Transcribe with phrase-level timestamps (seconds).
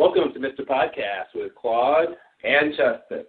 [0.00, 0.66] Welcome to Mr.
[0.66, 2.16] Podcast with Claude.
[2.42, 3.26] And Justin.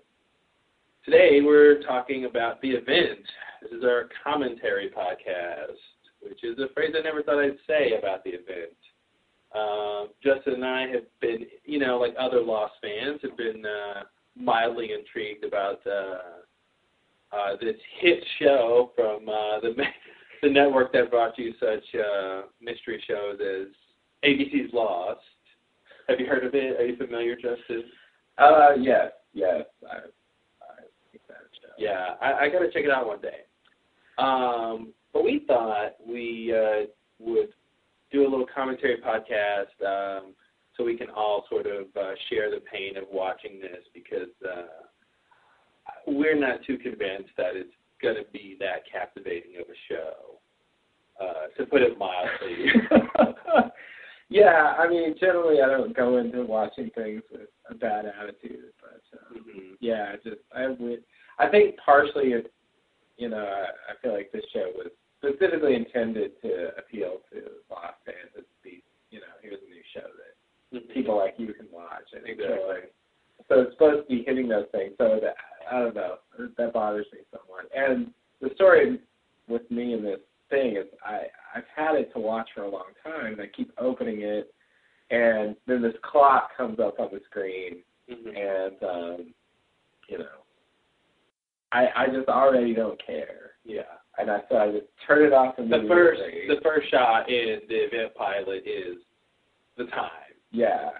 [1.03, 3.19] Today we're talking about the event.
[3.61, 5.75] This is our commentary podcast,
[6.21, 8.71] which is a phrase I never thought I'd say about the event.
[9.53, 14.03] Uh, Justin and I have been, you know, like other Lost fans, have been uh,
[14.37, 19.73] mildly intrigued about uh, uh, this hit show from uh, the
[20.41, 23.67] the network that brought you such uh, mystery shows as
[24.23, 25.19] ABC's Lost.
[26.07, 26.79] Have you heard of it?
[26.79, 27.83] Are you familiar, Justin?
[28.37, 29.63] Uh, yes, yes.
[29.89, 31.69] I, I think that show.
[31.77, 33.41] Yeah, I, I got to check it out one day.
[34.17, 36.85] Um, but we thought we uh,
[37.19, 37.49] would
[38.11, 40.33] do a little commentary podcast um,
[40.75, 44.85] so we can all sort of uh, share the pain of watching this because uh,
[46.07, 50.39] we're not too convinced that it's going to be that captivating of a show,
[51.21, 52.65] uh, to put it mildly.
[54.31, 59.01] yeah, I mean, generally I don't go into watching things with a bad attitude, but
[59.19, 59.73] uh, mm-hmm.
[59.81, 61.03] yeah, just I would.
[61.37, 62.51] I think partially, it,
[63.17, 64.87] you know, I, I feel like this show was
[65.19, 68.31] specifically intended to appeal to Lost fans.
[68.37, 70.93] It's be, you know, here's a new show that Mhm.
[70.93, 72.55] people like you can watch and Exactly.
[72.55, 72.89] enjoy.
[73.49, 74.93] So it's supposed to be hitting those things.
[74.97, 75.35] So that
[75.69, 76.19] I don't know,
[76.57, 77.69] that bothers me somewhat.
[77.75, 79.01] And the story
[79.49, 80.21] with me in this
[80.51, 81.23] thing is I
[81.55, 83.33] I've had it to watch for a long time.
[83.33, 84.53] And I keep opening it,
[85.09, 88.37] and then this clock comes up on the screen, Mhm.
[88.37, 89.33] and um,
[90.07, 90.37] you know,
[91.71, 93.83] I I just already don't care, Yeah.
[94.17, 97.75] and I so I just turn it off The first the first shot in the
[97.85, 98.97] event pilot is
[99.77, 100.33] the time.
[100.51, 100.91] yeah,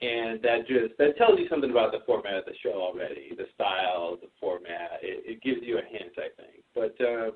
[0.00, 3.46] and that just that tells you something about the format of the show already, the
[3.54, 4.98] style, the format.
[5.02, 6.64] It, it gives you a hint, I think.
[6.74, 7.32] But um.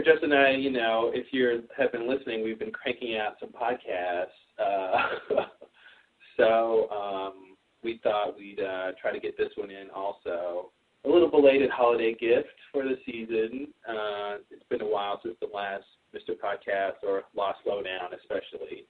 [0.00, 3.36] We're Justin and I, you know, if you have been listening, we've been cranking out
[3.40, 4.26] some podcasts.
[4.58, 5.42] Uh,
[6.36, 10.70] so um, we thought we'd uh, try to get this one in also.
[11.04, 13.68] A little belated holiday gift for the season.
[13.88, 16.34] Uh, it's been a while since the last Mr.
[16.34, 18.84] Podcast or Lost Lowdown, especially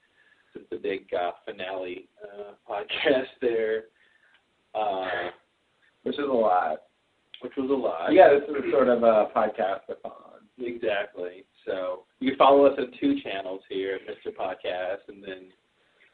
[0.52, 3.84] since the big uh, finale uh, podcast there,
[4.74, 5.30] uh,
[6.02, 6.82] Which is a lot.
[7.42, 8.12] which was a lot.
[8.12, 10.29] Yeah, this is sort of a podcast-a-thon.
[10.60, 11.44] Exactly.
[11.66, 14.34] So you can follow us on two channels here Mr.
[14.34, 15.48] Podcast and then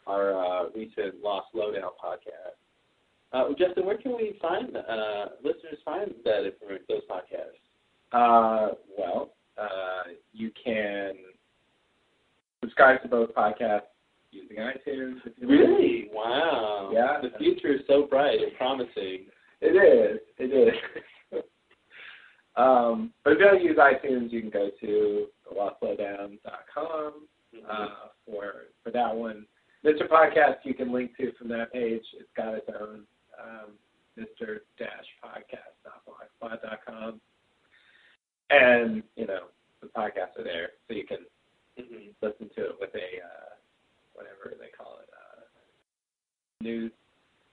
[0.07, 2.57] our uh, recent Lost Lowdown podcast.
[3.33, 7.59] Uh, Justin, where can we find uh, listeners find that information, those podcasts?
[8.13, 11.15] Uh, well, uh, you can
[12.61, 13.83] subscribe to both podcasts
[14.31, 15.17] using iTunes.
[15.41, 16.09] Really?
[16.13, 16.91] Wow.
[16.93, 17.21] Yeah.
[17.21, 19.27] The future is so bright and promising.
[19.61, 20.21] It is.
[20.39, 20.75] It is.
[22.57, 27.29] um, but if you don't use iTunes, you can go to lostlowdown.com
[27.69, 27.89] uh,
[28.25, 28.53] for
[28.83, 29.47] for that one.
[29.85, 30.09] Mr.
[30.09, 32.03] Podcast, you can link to from that page.
[32.19, 33.03] It's got its own
[33.41, 33.73] um,
[34.19, 34.59] Mr.
[34.81, 37.21] Podcast.blogspot.com,
[38.51, 39.45] and you know
[39.81, 41.19] the podcasts are there, so you can
[41.79, 43.55] hmm listen to it with a uh,
[44.15, 45.43] whatever they call it, uh,
[46.63, 46.91] news.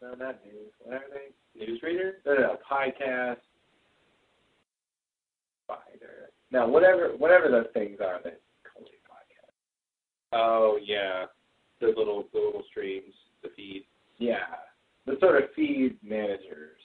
[0.02, 0.72] No, not news.
[0.80, 1.32] Whatever they
[1.66, 2.14] Newsreader?
[2.26, 3.38] no, no, no, podcast.
[5.86, 6.30] Finder.
[6.52, 8.40] No, whatever, whatever those things are that
[9.10, 9.54] podcast.
[10.34, 11.26] Oh yeah,
[11.82, 13.86] the little the little streams, the feed.
[14.18, 14.46] Yeah,
[15.06, 16.78] the sort of feed managers.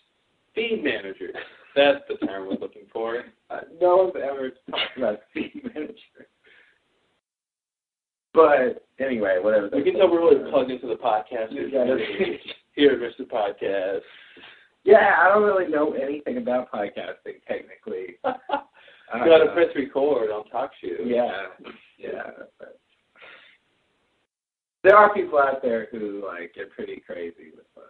[0.54, 1.34] Feed managers.
[1.77, 3.22] That's the term we're looking for.
[3.50, 6.28] Uh, no one's ever talked about feed manager.
[8.34, 9.71] But anyway, whatever.
[9.72, 13.27] We can tell we're really plugged into the podcast here Mr.
[13.27, 14.00] Podcast.
[14.84, 18.16] Yeah, I don't really know anything about podcasting technically.
[19.15, 21.05] You got to Uh, press record on TalkShoe.
[21.05, 21.47] Yeah,
[21.99, 22.31] yeah.
[22.59, 22.79] But
[24.83, 27.81] there are people out there who like get pretty crazy with, uh,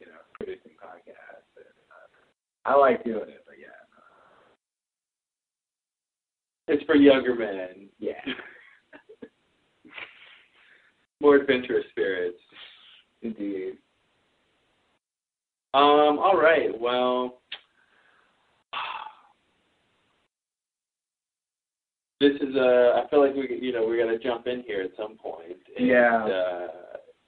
[0.00, 1.56] you know, producing podcasts.
[1.56, 3.66] And, uh, I like doing it, but yeah,
[6.68, 8.12] It's for younger men, yeah,
[11.20, 12.38] more adventurous spirits.
[13.22, 13.74] indeed.
[15.74, 16.18] Um.
[16.18, 16.70] All right.
[16.80, 17.42] Well,
[22.20, 24.90] this is uh I feel like we, you know, we're gonna jump in here at
[24.96, 25.58] some point.
[25.76, 26.24] And, Yeah.
[26.24, 26.68] Uh,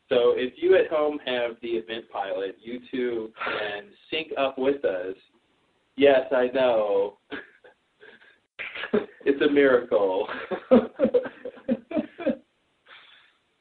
[0.08, 4.84] so if you at home have the event pilot, you too can sync up with
[4.84, 5.16] us.
[5.96, 7.18] Yes, I know.
[9.24, 10.28] it's a miracle.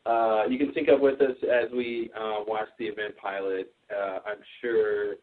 [0.06, 3.72] Uh, you can sync up with us as we uh, watch the event pilot.
[3.96, 5.16] Uh, I'm sure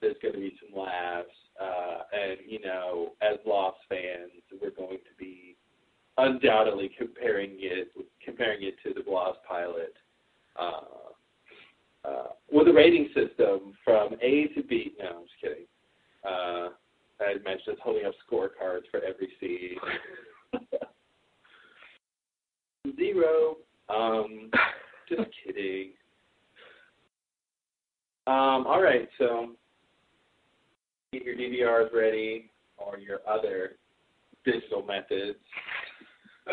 [0.00, 1.28] there's going to be some laughs,
[1.60, 4.30] uh, and you know, as Lost fans,
[4.60, 5.56] we're going to be
[6.18, 7.88] undoubtedly comparing it
[8.24, 9.94] comparing it to the Lost pilot.
[10.58, 10.80] Uh,
[12.06, 14.92] uh, with a rating system from A to B.
[14.98, 15.66] No, I'm just kidding.
[16.24, 16.68] Uh,
[17.20, 19.76] I had mentioned holding up scorecards for every scene.
[22.96, 23.56] Zero.
[23.88, 24.50] Um,
[25.08, 25.90] just kidding.
[28.26, 29.52] Um, all right, so
[31.18, 33.76] get your DVRs ready or your other
[34.44, 35.38] digital methods.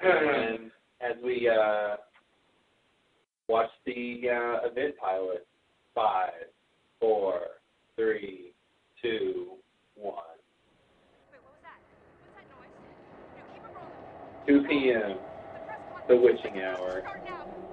[0.00, 0.70] and
[1.00, 1.96] as we uh,
[3.48, 5.46] watch the uh, event pilot,
[5.94, 6.32] five,
[7.00, 7.40] four,
[7.94, 8.52] three,
[9.00, 9.52] two,
[9.94, 10.14] one.
[11.32, 11.80] Wait, what was that?
[12.22, 12.74] What's that noise?
[13.36, 14.02] No, keep it rolling.
[14.46, 15.18] 2 p.m.
[16.08, 17.65] The The press conference witching is supposed to hour.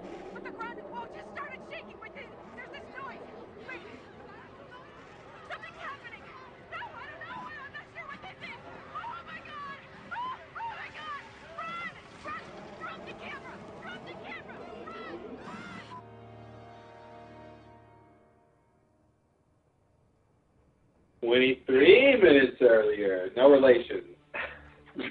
[21.24, 23.30] 23 minutes earlier.
[23.38, 24.02] No relation.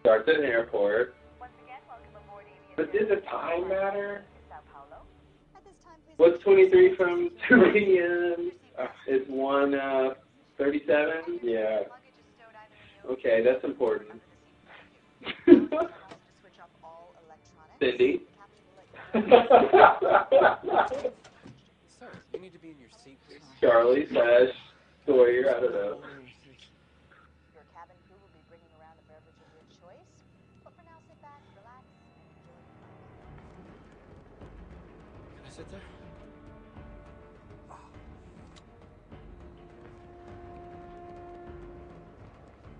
[0.00, 1.14] Starts at an airport.
[2.76, 4.24] But does the time matter?
[6.16, 8.52] What's 23 from 2 p.m.?
[8.78, 10.10] Uh, is 1 uh,
[10.58, 11.40] 37?
[11.42, 11.80] Yeah.
[13.10, 14.22] Okay, that's important.
[17.80, 18.22] Cindy?
[19.16, 19.24] Sir,
[22.34, 23.18] you need to be in your seat.
[23.60, 24.50] Charlie slash
[25.06, 26.00] Sawyer, I don't know.
[27.54, 30.12] Your cabin crew will be bringing around a beverage of your choice.
[30.76, 30.84] Can
[35.46, 35.80] I sit there?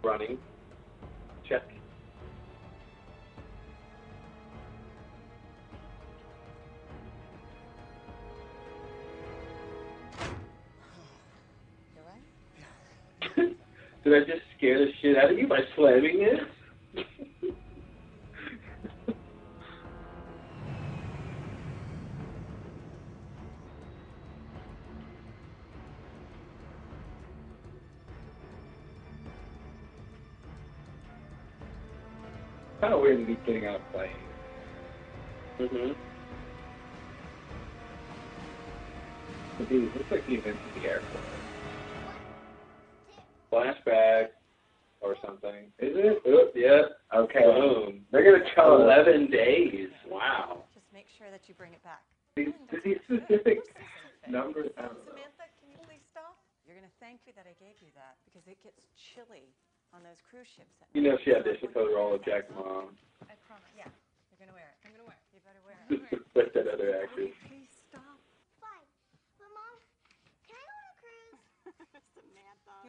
[0.03, 0.38] Running.
[14.06, 16.38] Did I just scare the shit out of you by slamming it?
[32.81, 34.11] kind of weird to be getting out of plane.
[35.59, 35.93] mm-hmm.
[39.59, 41.45] But these looks like the events at the airport.
[43.56, 44.37] Flashback
[45.00, 45.73] or something.
[45.81, 46.20] Is it?
[46.29, 47.00] Oop, yep.
[47.08, 47.41] Okay.
[47.41, 48.05] Boom.
[48.12, 49.88] They're gonna tell us 11 days.
[50.05, 50.64] Wow.
[50.76, 52.05] Just make sure that you bring it back.
[52.37, 52.53] these,
[52.85, 53.64] these specific
[54.29, 54.69] numbers.
[54.76, 55.17] I don't know.
[55.17, 56.37] Samantha, can you please stop?
[56.69, 59.49] You're gonna thank me that I gave you that because it gets chilly
[59.97, 60.76] on those cruise ships.
[60.93, 62.93] You know she auditioned for the role of Jack's mom.
[63.25, 63.70] I promise.
[63.79, 63.88] Yeah,
[64.29, 64.76] you're gonna wear it.
[64.85, 65.25] I'm gonna wear it.
[65.32, 66.20] You better wear it.
[66.37, 67.32] With that other actress.
[67.49, 68.19] Please stop.
[68.61, 68.85] Fine.
[69.41, 69.76] But mom,
[70.44, 71.41] can I go on a cruise?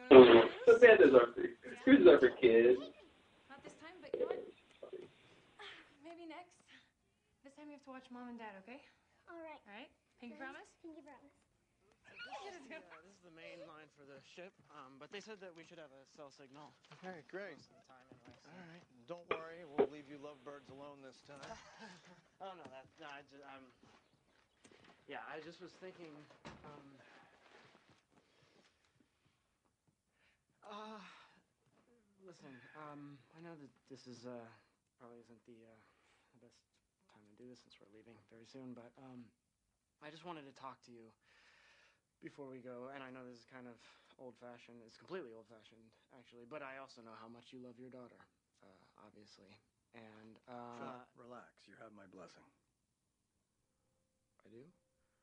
[0.08, 0.48] Samantha.
[0.66, 1.44] So Santa's are for
[1.84, 2.80] cruises are for kids.
[3.48, 4.40] Not this time, but you know what?
[6.06, 6.56] Maybe next.
[7.44, 8.80] This time you have to watch mom and dad, okay?
[9.30, 9.60] All right.
[9.68, 9.90] All right?
[10.20, 10.68] Pinky promise?
[10.82, 11.32] Pinky promise.
[12.28, 12.60] Yeah, this
[13.08, 15.92] is the main line for the ship, um, but they said that we should have
[15.92, 16.72] a cell signal.
[17.00, 17.60] Okay, great.
[17.88, 18.36] Time anyway.
[18.36, 18.84] so- All right.
[19.08, 21.40] Don't worry, we'll leave you lovebirds alone this time.
[22.38, 23.66] Oh no, that no, I just um.
[25.10, 26.14] Yeah, I just was thinking.
[26.62, 26.86] Um.
[30.68, 31.00] Uh,
[32.28, 32.52] listen.
[32.76, 34.44] Um, I know that this is uh
[35.00, 35.80] probably isn't the uh
[36.36, 36.60] the best
[37.08, 39.24] time to do this since we're leaving very soon, but um,
[40.04, 41.08] I just wanted to talk to you
[42.20, 43.80] before we go, and I know this is kind of
[44.20, 44.82] old-fashioned.
[44.84, 48.20] It's completely old-fashioned, actually, but I also know how much you love your daughter,
[48.62, 49.48] uh, obviously,
[49.96, 50.76] and uh.
[50.76, 51.48] Philip, relax.
[51.64, 52.44] You have my blessing.
[54.44, 54.62] I do?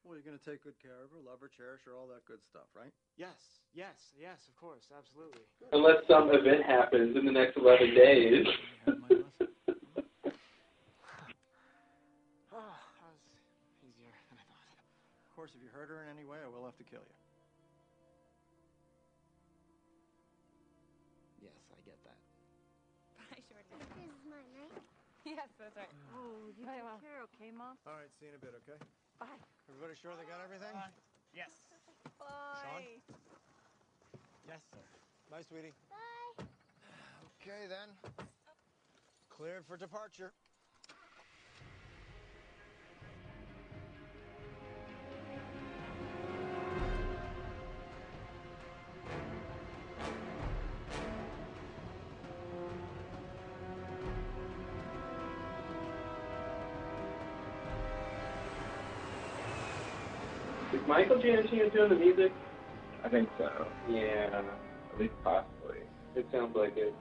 [0.06, 2.22] Well, you're going to take good care of her, love her, cherish her, all that
[2.30, 2.94] good stuff, right?
[3.18, 3.42] Yes,
[3.74, 5.42] yes, yes, of course, absolutely.
[5.74, 8.46] Unless some event happens in the next 11 days.
[8.46, 9.50] You have my blessing.
[12.54, 13.20] Oh, ah, that was
[13.84, 14.64] easier than I thought.
[15.28, 17.18] Of course, if you hurt her in any way, I will have to kill you.
[21.44, 22.16] Yes, I get that.
[23.36, 23.82] I sure did.
[23.98, 24.72] This is mine, right?
[25.28, 25.90] Yes, that's right.
[25.92, 26.16] Mm.
[26.16, 27.02] Oh, you Very well.
[27.02, 27.76] care, okay, mom?
[27.84, 28.80] All right, see you in a bit, okay?
[29.20, 29.28] Bye.
[29.70, 30.76] Everybody sure they got everything?
[31.34, 31.50] Yes.
[32.20, 32.26] Bye.
[32.64, 32.84] Sean?
[34.48, 34.80] Yes, sir.
[35.32, 35.74] Bye, sweetie.
[35.90, 36.46] Bye.
[37.42, 37.90] Okay, then.
[39.30, 40.32] Cleared for departure.
[60.88, 62.32] Michael Giacchino is doing the music?
[63.04, 63.50] I think so.
[63.90, 64.42] Yeah,
[64.94, 65.80] At least possibly.
[66.16, 66.94] it sounds like it.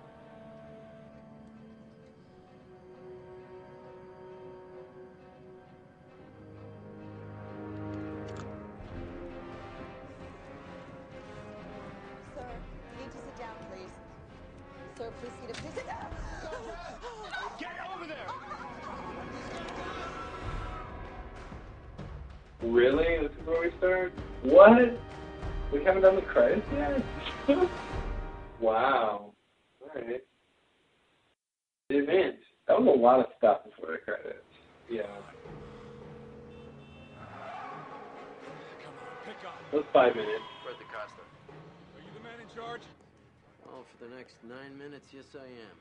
[44.44, 45.76] Nine minutes, yes, I am.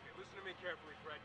[0.00, 1.20] Okay, listen to me carefully, Fred.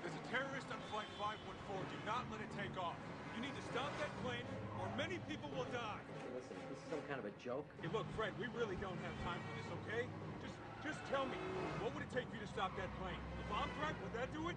[0.00, 1.84] There's a terrorist on Flight 514.
[1.84, 2.96] Do not let it take off.
[3.36, 4.44] You need to stop that plane,
[4.80, 6.00] or many people will die.
[6.00, 7.68] Hey, listen, this is some kind of a joke.
[7.84, 10.08] Hey, look, Fred, we really don't have time for this, okay?
[10.40, 10.56] Just,
[10.96, 11.36] just tell me,
[11.84, 13.20] what would it take for you to stop that plane?
[13.36, 13.92] The bomb threat?
[14.00, 14.56] Would that do it?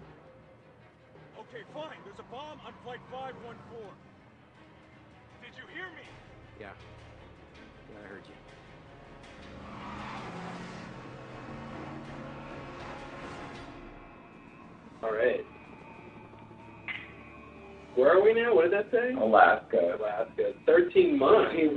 [1.36, 2.00] Okay, fine.
[2.08, 3.52] There's a bomb on Flight 514.
[5.44, 6.08] Did you hear me?
[6.56, 6.72] Yeah.
[7.92, 8.36] Yeah, I heard you.
[15.04, 15.44] Alright.
[17.94, 18.54] Where are we now?
[18.56, 19.12] What did that say?
[19.12, 20.00] Alaska.
[20.00, 20.56] Alaska.
[20.66, 21.52] 13 months.
[21.54, 21.68] We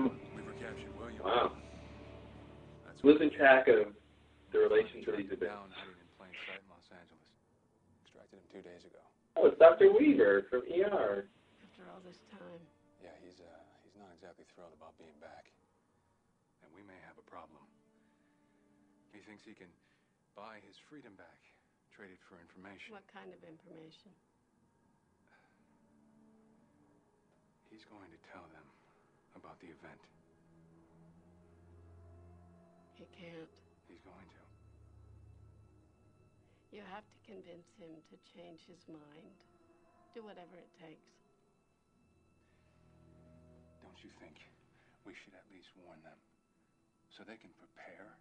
[0.42, 1.22] were captured William.
[1.22, 1.52] Wow.
[2.88, 3.92] That's Losing track of
[4.56, 5.44] the relations of these events.
[5.44, 7.28] down hiding in plain sight in Los Angeles.
[8.08, 9.04] Extracted him two days ago.
[9.36, 9.92] Oh, it's Dr.
[9.94, 11.28] Weaver from ER.
[11.62, 12.64] After all this time.
[13.04, 13.52] Yeah, he's uh
[13.86, 15.52] he's not exactly thrilled about being back.
[16.66, 17.62] And we may have a problem.
[19.14, 19.70] He thinks he can
[20.34, 21.38] buy his freedom back,
[21.98, 22.94] trade it for information.
[22.94, 24.14] What kind of information?
[27.74, 28.68] He's going to tell them
[29.34, 29.98] about the event.
[32.94, 33.50] He can't.
[33.90, 34.42] He's going to.
[36.70, 39.34] You have to convince him to change his mind.
[40.14, 41.10] Do whatever it takes.
[43.82, 44.38] Don't you think
[45.02, 46.22] we should at least warn them
[47.10, 48.14] so they can prepare?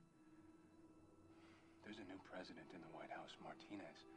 [1.86, 4.10] There's a new president in the White House, Martinez.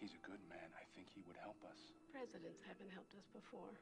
[0.00, 0.72] He's a good man.
[0.72, 1.76] I think he would help us.
[2.08, 3.76] Presidents haven't helped us before.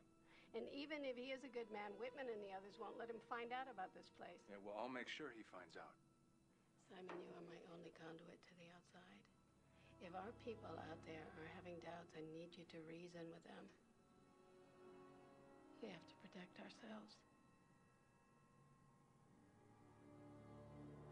[0.59, 3.23] And even if he is a good man, Whitman and the others won't let him
[3.31, 4.43] find out about this place.
[4.51, 5.95] Yeah, well, I'll make sure he finds out.
[6.91, 9.19] Simon, you are my only conduit to the outside.
[10.03, 13.65] If our people out there are having doubts, I need you to reason with them.
[15.79, 17.23] We have to protect ourselves.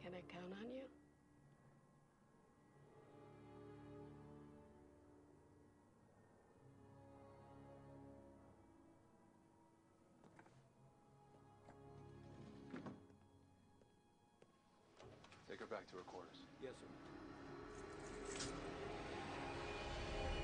[0.02, 0.90] Can I count on you?
[15.60, 16.36] Her back to her quarters.
[16.62, 16.88] Yes, sir.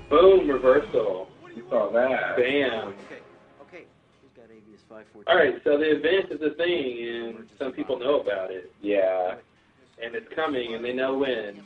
[0.09, 1.27] Boom, reversal.
[1.55, 2.37] You saw that.
[2.37, 2.93] Bam.
[2.93, 3.21] Okay,
[3.65, 3.83] okay.
[4.21, 5.25] Who's got ABS 514?
[5.27, 8.71] Alright, so the event is a thing, and some people know about it.
[8.81, 9.35] Yeah.
[10.03, 11.63] And it's coming, and they know when.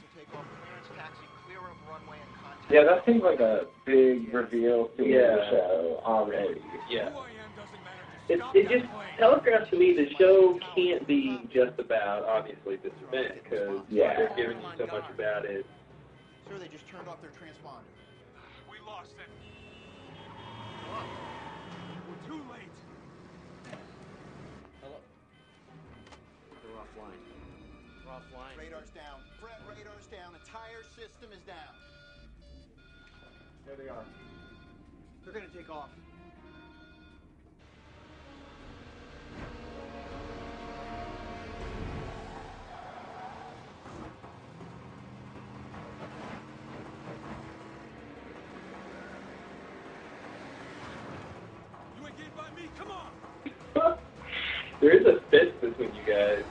[2.71, 5.35] Yeah, that seems like a big reveal to Yeah.
[5.35, 6.61] the show already.
[6.89, 7.11] Yeah.
[7.11, 7.99] Who I am doesn't matter.
[8.31, 8.85] It, Just it just
[9.19, 14.15] telegraphs to me the show can't be just about, obviously, this event, because Yeah.
[14.15, 15.65] they're giving you so much about it.
[16.47, 17.83] Sir, they just turned off their transponder.
[18.71, 19.27] We lost it.
[22.07, 22.71] We're too late.
[24.79, 24.95] Hello?
[26.63, 27.19] They're offline.
[27.99, 28.57] They're offline.
[28.57, 29.19] Radar's down.
[29.41, 30.35] Fred, radar's down.
[30.39, 31.75] Entire system is down.
[33.67, 34.05] There they are.
[35.25, 35.89] They're gonna take off.
[54.81, 56.43] There is a fist between you guys.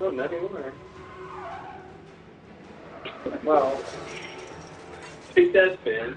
[0.00, 0.72] Oh, not anymore.
[3.44, 3.82] Well,
[5.36, 6.16] Take that, Finn.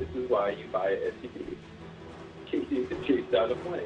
[0.00, 1.36] This is why you buy a SUV.
[1.36, 1.56] In
[2.50, 3.82] case you can chase down a plane.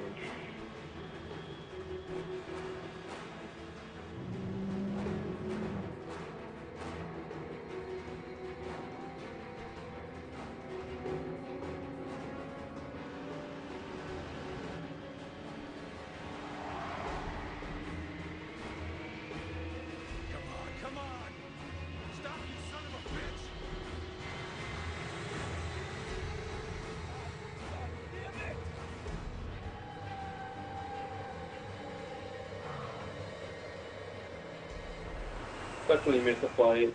[36.08, 36.94] Especially when you a flight.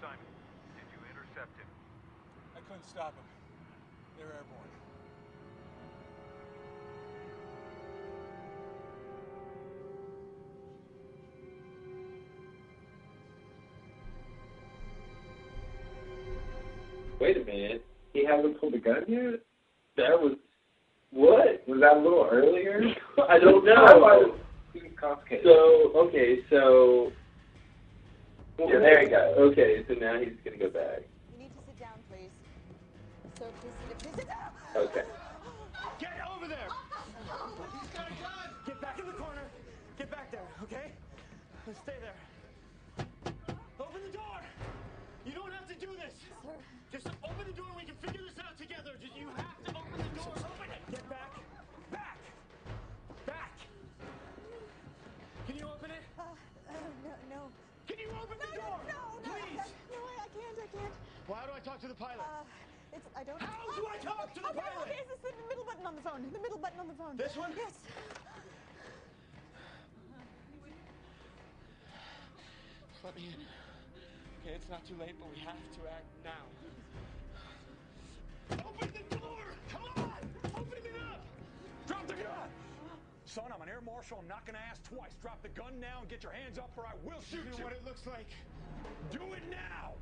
[0.00, 0.18] Simon,
[0.74, 1.68] did you intercept him?
[2.56, 3.22] I couldn't stop him.
[4.18, 4.66] They're airborne.
[17.20, 17.84] Wait a minute.
[18.12, 19.40] He hasn't pulled the gun yet?
[19.96, 20.32] That was
[21.12, 21.62] what?
[21.68, 22.82] Was that a little earlier?
[23.28, 24.34] I don't I know.
[25.06, 25.44] It was complicated.
[25.44, 27.12] So okay, so
[28.58, 29.34] Yeah, there you go.
[29.52, 31.02] Okay, so now he's gonna go back.
[31.32, 32.32] You need to sit down, please.
[33.38, 34.50] Sir, please sit, please sit down.
[34.74, 35.04] Okay.
[36.00, 36.68] Get over there!
[36.68, 38.48] He's got a gun!
[38.66, 39.44] Get back in the corner.
[39.98, 40.92] Get back there, okay?
[41.82, 43.06] Stay there.
[43.80, 44.40] Open the door!
[45.24, 46.14] You don't have to do this!
[46.42, 46.56] Sir.
[46.92, 48.92] Just open the door and we can figure this out together.
[49.00, 50.32] Just, you have to open the door.
[50.32, 50.65] Open
[61.28, 62.22] Well, how do I talk to the pilot?
[62.22, 62.46] Uh,
[62.94, 63.40] it's, I don't.
[63.40, 63.46] Know.
[63.46, 64.86] How do I talk to the okay, pilot?
[64.86, 66.22] Okay, it's the middle button on the phone.
[66.30, 67.16] The middle button on the phone.
[67.16, 67.50] This one?
[67.56, 67.74] Yes.
[73.04, 73.38] Let me in.
[74.42, 76.42] Okay, it's not too late, but we have to act now.
[78.66, 79.46] Open the door!
[79.70, 80.22] Come on!
[80.54, 81.22] Open it up!
[81.86, 82.50] Drop the gun!
[83.26, 84.18] Son, I'm an air marshal.
[84.20, 85.14] I'm not gonna ask twice.
[85.22, 87.58] Drop the gun now and get your hands up, or I will shoot You you.
[87.58, 88.26] know what it looks like.
[89.10, 89.94] Do it now!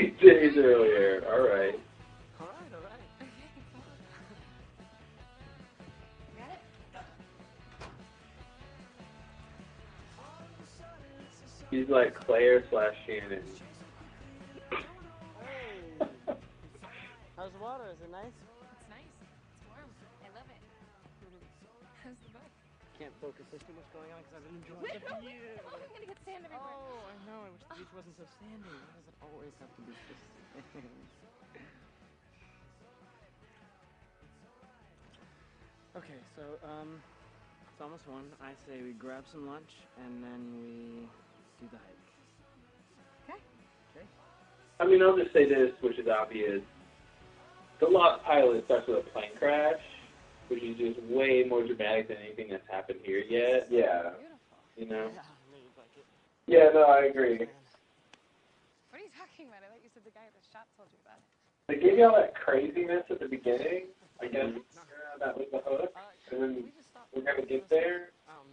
[0.00, 1.22] Eight days earlier.
[1.30, 1.78] All right.
[2.40, 3.04] All right, all right.
[6.38, 6.60] Got it?
[11.70, 13.44] He's like Claire slash Shannon.
[17.36, 17.90] How's the water?
[17.92, 18.32] Is it nice.
[23.00, 23.48] Can't focus.
[23.48, 25.40] There's too much going on because I've been enjoying Wait, it no, for wait.
[25.64, 26.68] Oh, I'm gonna get sand everywhere.
[26.68, 27.48] Oh, I know.
[27.48, 28.76] I wish the beach wasn't so sandy.
[28.76, 30.12] Why does it always have to be so
[30.76, 31.00] sandy?
[36.04, 37.00] okay, so um,
[37.72, 38.28] it's almost one.
[38.36, 39.72] I say we grab some lunch
[40.04, 41.08] and then we
[41.56, 42.04] do the hike.
[43.24, 43.40] Okay.
[43.96, 44.04] Okay.
[44.76, 46.60] I mean, I'll just say this, which is obvious.
[47.80, 49.80] The Lost Pilot starts with a plane crash,
[50.50, 53.70] which is just way more dramatic than anything that's happened here yet.
[53.70, 54.18] Yeah.
[54.76, 55.08] You know?
[55.14, 56.06] Yeah, I knew you'd like it.
[56.50, 57.38] Yeah, no, I agree.
[58.90, 59.62] What are you talking about?
[59.62, 61.26] I thought you said the guy at the shop told you about it.
[61.70, 63.94] They gave you all that craziness at the beginning.
[64.18, 65.94] I guess uh, that was the hook.
[65.94, 67.06] Uh, And then we just stop.
[67.14, 68.50] we're gonna get there, Um,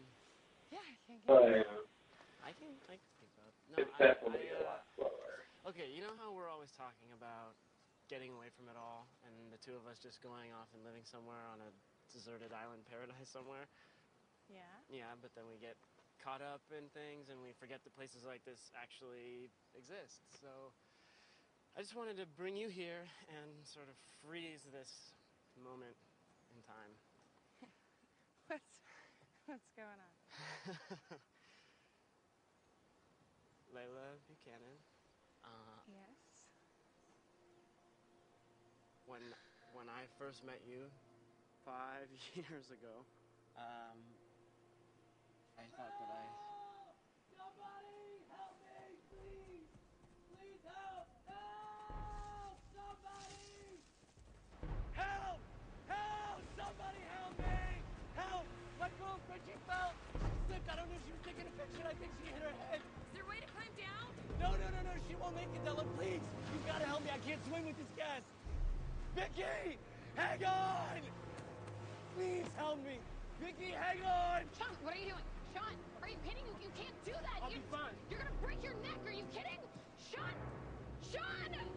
[0.69, 1.65] Yeah, I can't get but it.
[2.45, 3.51] I can, I can speak about.
[3.73, 5.33] No, it's I, definitely I, a uh, lot slower.
[5.67, 7.57] Okay, you know how we're always talking about
[8.09, 11.03] getting away from it all, and the two of us just going off and living
[11.03, 11.69] somewhere on a
[12.11, 13.67] deserted island paradise somewhere?
[14.47, 14.71] Yeah.
[14.87, 15.75] Yeah, but then we get
[16.23, 20.23] caught up in things and we forget that places like this actually exist.
[20.41, 20.71] So
[21.75, 25.11] I just wanted to bring you here and sort of freeze this
[25.59, 25.95] moment
[26.55, 26.93] in time.
[28.47, 28.79] What's
[29.45, 30.13] what's going on?
[33.73, 34.77] Leila Buchanan.
[35.43, 36.43] Uh, Yes.
[39.05, 39.21] when
[39.73, 40.85] when I first met you
[41.65, 42.05] five
[42.37, 43.01] years ago,
[43.57, 43.97] um,
[45.57, 46.25] I thought that I.
[47.33, 49.73] Somebody help me, please!
[50.37, 51.09] Please help!
[51.25, 52.61] Help!
[52.77, 53.81] Somebody!
[54.93, 55.41] Help!
[55.89, 56.39] Help!
[56.53, 57.57] Somebody help me!
[58.21, 58.45] Help!
[58.77, 59.97] My girlfriend, she fell!
[60.45, 61.81] Sick, I don't know if she was taking a picture.
[61.89, 62.85] I think she hit her head.
[62.85, 64.13] Is there a way to climb down?
[64.37, 65.89] No, no, no, no, she won't make it, Della.
[65.97, 66.21] Please!
[66.53, 67.09] You've gotta help me.
[67.09, 68.21] I can't swim with this gas.
[69.17, 69.79] Vicky!
[70.13, 71.01] Hang on!
[72.15, 72.99] Please help me!
[73.41, 74.43] Vicky, hang on!
[74.59, 75.25] Sean, what are you doing?
[75.55, 76.45] Sean, are you kidding?
[76.45, 77.41] You, you can't do that.
[77.41, 77.97] I'll you, be fine.
[78.11, 79.01] You're gonna break your neck.
[79.07, 79.57] Are you kidding?
[79.97, 80.29] Sean!
[81.11, 81.49] Sean!
[81.49, 81.76] Sean!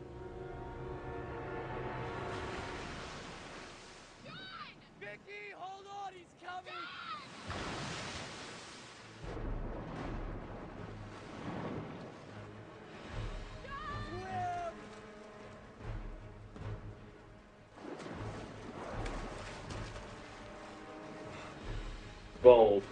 [22.50, 22.82] Bold.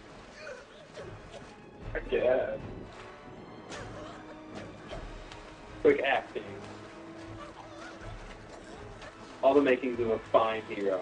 [1.93, 2.59] I guess.
[5.83, 6.45] Quick acting.
[9.43, 11.01] All the makings of a fine hero.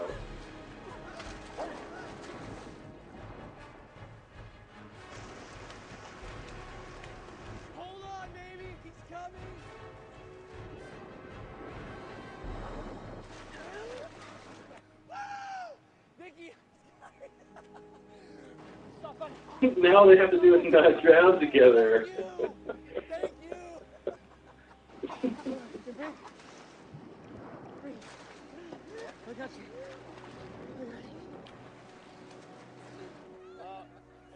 [19.78, 22.06] now all they have to do is not drown together.
[29.26, 29.64] I got you.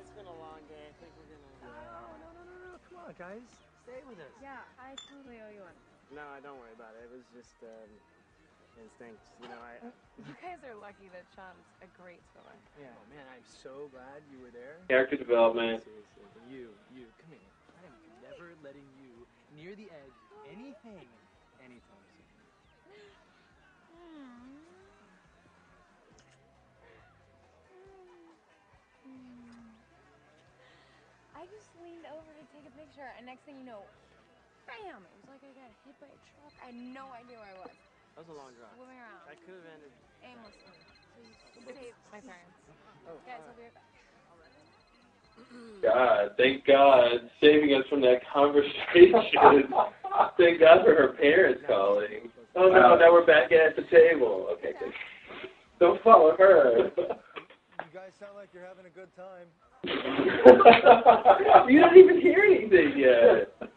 [0.00, 0.88] It's been a long day.
[0.88, 1.52] I think we're gonna.
[1.62, 1.68] No,
[2.16, 2.80] no, no, no, no.
[2.88, 3.44] Come on, guys.
[3.84, 4.32] Stay with us.
[4.40, 5.76] Yeah, I totally owe you one.
[6.16, 7.06] No, I don't worry about it.
[7.06, 7.90] It was just um,
[8.80, 9.20] instinct.
[9.44, 9.84] You know, I.
[10.16, 12.56] You guys are lucky that Sean's a great swimmer.
[12.80, 12.92] Yeah.
[13.60, 14.76] Man, I'm so glad you were there.
[14.88, 15.82] Character development.
[16.48, 17.52] You, you, come here.
[17.76, 19.12] I am never letting you
[19.56, 21.08] near the edge of anything
[21.60, 22.48] anytime soon.
[23.92, 24.64] Hmm.
[31.36, 33.84] I just leaned over to take a picture, and next thing you know,
[34.68, 35.04] bam!
[35.04, 36.52] It was like I got hit by a truck.
[36.60, 37.76] I had no idea where I was.
[38.16, 38.72] That was a long drive.
[38.76, 39.24] Swimming around.
[39.28, 39.92] I could have ended.
[40.24, 40.89] Aimlessly.
[41.20, 42.56] So you saved my parents.
[43.08, 43.90] Oh, Guys, I'll be right back.
[45.82, 49.72] God, thank God, saving us from that conversation.
[50.38, 52.30] thank God for her parents calling.
[52.56, 54.48] Oh no, now we're back at the table.
[54.52, 54.92] Okay, good.
[55.78, 56.90] Don't follow her.
[56.98, 59.46] You guys sound like you're having a good time.
[61.70, 63.70] you don't even hear anything yet.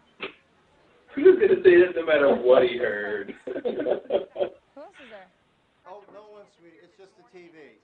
[1.16, 3.34] He was gonna say that no matter what he heard.
[3.46, 5.30] Who else is there?
[5.88, 6.04] Oh,
[6.64, 6.80] no sweetie.
[6.80, 7.76] It's just the TV.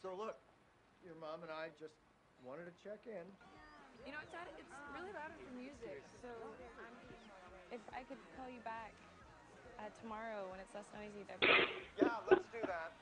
[0.00, 0.40] So look,
[1.04, 1.92] your mom and I just
[2.40, 3.24] wanted to check in.
[4.04, 6.28] You know, it's, Dad, it's really loud for music, so
[6.80, 6.96] I'm,
[7.72, 8.92] if I could call you back
[9.80, 11.48] uh, tomorrow when it's less noisy, that'd be
[12.00, 12.92] Yeah, let's do that.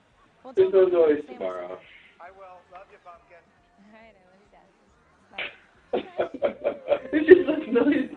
[0.47, 1.79] Well, There's tell no noise tomorrow.
[2.23, 2.63] I will.
[2.71, 3.43] Love you, Pumpkin.
[3.43, 4.71] All right, I love you, Dad.
[7.15, 8.15] it's just less noisy.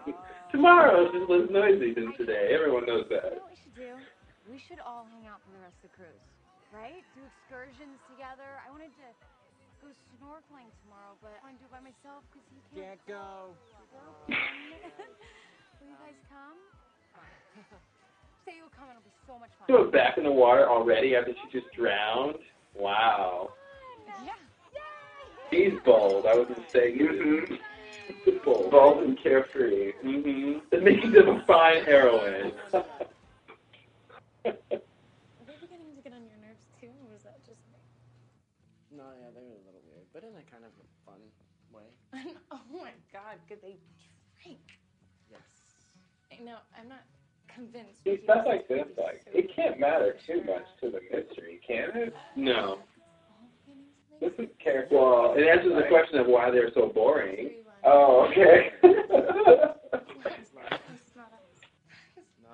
[0.54, 2.54] Tomorrow is just less noisy than today.
[2.54, 3.34] Everyone knows You that.
[3.34, 3.98] know what we should do?
[4.46, 6.26] We should all hang out for the rest of the cruise,
[6.70, 7.02] right?
[7.18, 8.62] Do excursions together.
[8.62, 9.08] I wanted to
[9.82, 9.90] go
[10.22, 13.02] snorkeling tomorrow, but I want to do it by myself because he can't.
[13.02, 13.58] Can't go.
[14.30, 16.62] Will you guys come?
[18.46, 18.94] Say you'll come.
[18.94, 19.66] And it'll be so much fun.
[19.66, 22.38] So back in the water already after she just drowned?
[22.78, 23.50] Wow.
[24.22, 24.38] Yeah.
[25.50, 26.30] He's bold.
[26.30, 27.02] I was just saying.
[27.02, 28.38] Mm-hmm.
[28.46, 28.70] Bold.
[28.70, 29.94] bold and carefree.
[30.06, 30.70] Mm-hmm.
[30.70, 32.54] The makings of a fine heroine.
[34.46, 37.82] Are they beginning to get on your nerves too, or was that just me?
[38.94, 41.22] No, yeah, they were a little weird, but in a kind of a fun
[41.74, 41.90] way.
[42.52, 43.78] oh my God, could they
[44.42, 44.62] drink?
[45.30, 45.42] Yes.
[46.32, 46.58] I know.
[46.78, 47.04] I'm not
[47.54, 48.04] convinced.
[48.04, 52.14] See, stuff like this, like, it can't matter too much to the mystery, can it?
[52.36, 52.80] No.
[54.22, 54.96] This is character.
[54.96, 57.50] Well, it answers the question of why they're so boring.
[57.84, 58.72] Oh, okay.
[62.42, 62.52] No.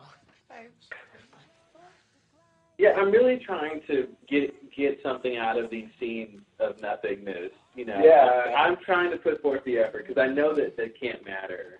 [2.81, 7.51] Yeah, I'm really trying to get get something out of these scenes of nothingness.
[7.75, 8.55] You know, Yeah.
[8.57, 11.77] I'm trying to put forth the effort because I know that that can't matter.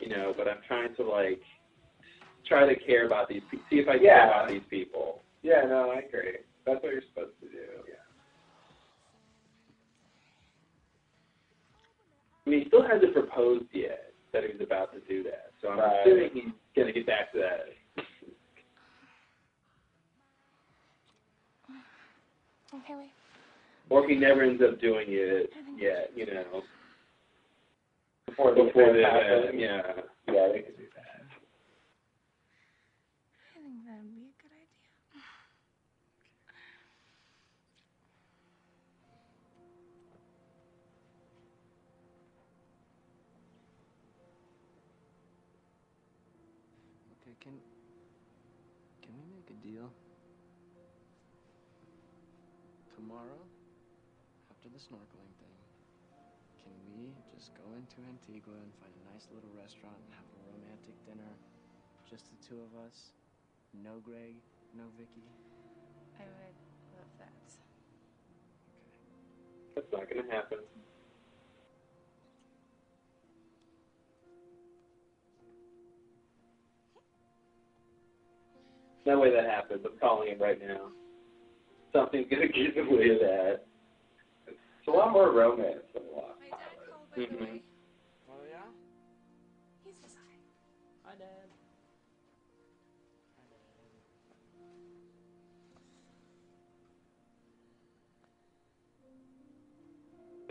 [0.00, 1.40] You know, but I'm trying to like
[2.44, 3.42] try to care about these.
[3.52, 5.22] pe- See if I care about these people.
[5.42, 6.38] yeah, no, I agree.
[6.66, 7.62] That's what you're supposed to do.
[7.86, 7.94] Yeah.
[12.44, 15.52] I mean, he still hasn't proposed yet that he was about to do that.
[15.60, 16.00] So I'm Right.
[16.00, 17.68] assuming he's gonna get back to that.
[22.74, 23.10] Okay, wait.
[23.90, 26.62] Or if he never ends up doing it yet, you know.
[28.26, 29.60] Before the Before event the happens.
[29.60, 29.82] yeah.
[57.92, 61.32] Just go into Antigua and find a nice little restaurant and have a romantic dinner?
[62.08, 63.12] Just the two of us?
[63.84, 64.36] No Greg,
[64.72, 65.28] no Vicky?
[66.16, 66.56] I would
[66.96, 67.28] love that.
[69.76, 69.84] Okay.
[69.84, 70.58] That's not gonna happen.
[79.04, 79.84] No way that happens.
[79.84, 80.88] I'm calling him right now.
[81.92, 83.66] Something's gonna get in the way of that.
[84.46, 87.38] It's a lot more romance than Lost My dad called, by Mhm.
[87.38, 87.62] the way.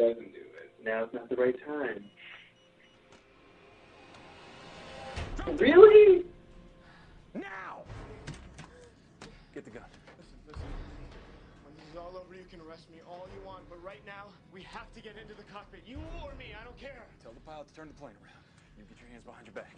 [0.02, 0.74] Doesn't do it.
[0.84, 2.04] Now's not the right time.
[5.60, 6.26] Really?
[7.36, 7.86] Now!
[9.54, 9.86] Get the gun.
[10.18, 10.64] Listen, listen.
[11.64, 12.34] When this is all over.
[12.34, 15.36] You can arrest me all you want, but right now, we have to get into
[15.36, 15.84] the cockpit.
[15.86, 17.06] You or me, I don't care.
[17.22, 18.42] Tell the pilot to turn the plane around.
[18.80, 19.78] You get your hands behind your back.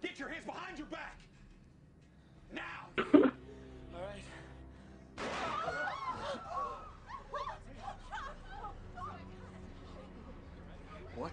[0.00, 1.18] Get your hands behind your back!
[2.54, 2.88] Now!
[3.92, 4.24] All right.
[11.18, 11.32] What?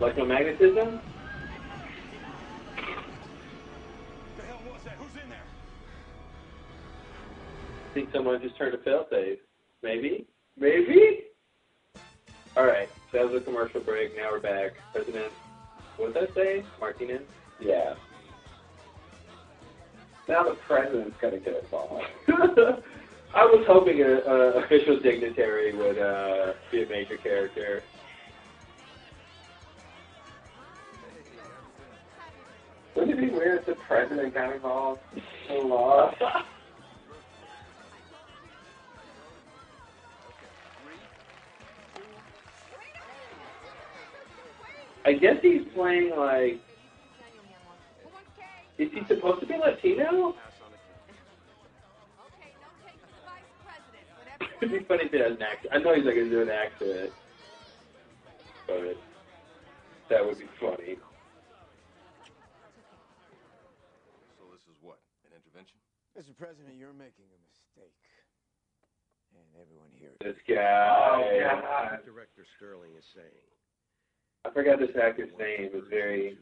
[0.00, 1.00] Electromagnetism?
[4.36, 4.94] The hell was that?
[4.94, 5.38] Who's in there?
[7.90, 9.38] I think someone just turned a fail failsafe.
[9.84, 10.26] Maybe?
[10.58, 11.26] Maybe?
[12.56, 14.16] Alright, so that was a commercial break.
[14.16, 14.72] Now we're back.
[14.92, 15.32] President,
[15.96, 16.64] what did that say?
[16.80, 17.22] Martinez?
[17.60, 17.94] Yeah.
[20.28, 22.04] Now the president's gonna get involved.
[23.34, 24.22] I was hoping an
[24.64, 27.82] official dignitary would uh, be a major character.
[32.96, 35.00] Wouldn't it be weird if the president got involved
[35.50, 36.12] in law?
[45.04, 46.60] I guess he's playing like.
[48.78, 50.34] Is he supposed to be Latino?
[54.60, 55.72] It'd be funny if he has an accent.
[55.72, 57.12] I know he's not gonna do an accent,
[58.66, 58.96] but
[60.08, 60.96] that would be funny.
[64.36, 64.98] So this is what?
[65.28, 65.76] An intervention?
[66.16, 66.36] Mr.
[66.36, 67.92] President, you're making a mistake.
[69.36, 70.16] And everyone here.
[70.24, 70.56] This guy.
[70.56, 72.00] Oh, God.
[72.04, 73.44] Director Sterling is saying.
[74.44, 75.68] I forgot this actor's name.
[75.74, 76.38] It's very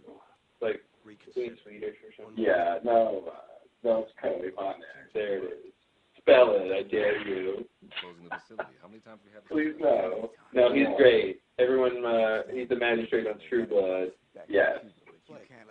[0.61, 2.43] like Queen Swedish or something.
[2.43, 5.13] Yeah, no, uh, no, it's totally on there.
[5.13, 5.75] There it is.
[6.19, 7.69] Spell it, I dare you.
[8.01, 8.73] Closing the facility.
[8.81, 10.33] How many times we have Please no.
[10.57, 11.45] No, he's great.
[11.61, 14.17] Everyone, uh, he's the magistrate on True Blood.
[14.49, 14.81] Yes.
[15.29, 15.69] You can't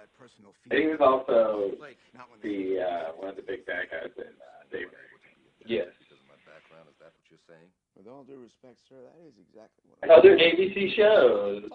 [0.69, 1.77] And he was also
[2.41, 5.13] the uh, one of the big bad guys in uh, Daybreak.
[5.65, 5.93] Yes.
[6.01, 7.69] Because of my background, is that what you're saying?
[7.93, 11.69] With all due respect, sir, that is exactly what I Other ABC shows.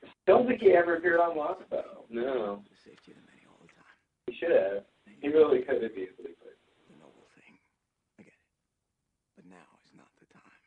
[0.00, 0.26] Talk, let him talk.
[0.26, 2.04] Don't think he ever appeared on Lost though.
[2.10, 3.96] No, Safety of the many all the time.
[4.26, 4.84] he should have.
[5.22, 6.60] He really could have easily played.
[6.90, 7.56] The noble thing.
[8.20, 8.46] I get it.
[9.38, 10.62] But now is not the time.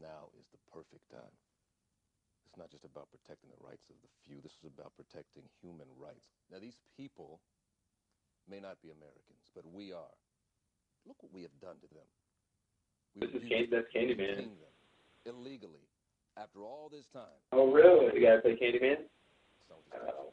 [0.00, 1.32] Now is the perfect time.
[2.48, 4.42] It's not just about protecting the rights of the few.
[4.44, 6.28] This is about protecting human rights.
[6.52, 7.40] Now, these people
[8.44, 10.12] may not be Americans, but we are.
[11.08, 12.04] Look what we have done to them.
[13.16, 14.36] This is abused Can- that's Candyman.
[14.52, 14.52] them
[15.24, 15.88] illegally
[16.36, 17.36] after all this time.
[17.52, 18.08] Oh, really?
[18.14, 19.04] The guy play Candyman?
[19.70, 20.32] Oh, wow.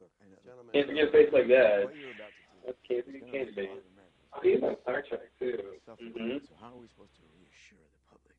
[0.00, 0.38] Look, I know.
[0.44, 1.88] Gentlemen, Can't forget a face like that.
[1.88, 3.56] What you're about to do That's Candy Candyman.
[3.56, 4.28] respond to Americans.
[4.36, 5.80] Oh, he's on Star Trek too.
[5.88, 6.12] Suffering.
[6.12, 6.44] Mhm.
[6.48, 8.36] So how are we supposed to reassure the public?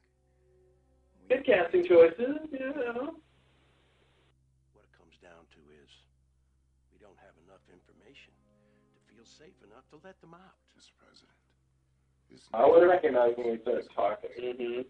[1.30, 3.18] Good casting choices, you know.
[4.78, 5.90] What it comes down to is
[6.94, 8.34] we don't have enough information
[8.94, 10.58] to feel safe enough to let them out.
[10.78, 10.94] Mr.
[11.02, 11.34] President,
[12.54, 14.30] I would have recognized when we started talking.
[14.38, 14.82] Mm-hmm.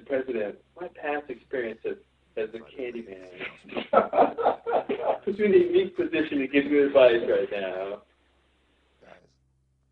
[0.00, 0.06] Mr.
[0.06, 1.96] President, my past experience as,
[2.36, 3.28] a Candyman
[5.24, 8.00] puts me in a unique position to give you advice right now.
[9.02, 9.20] guys,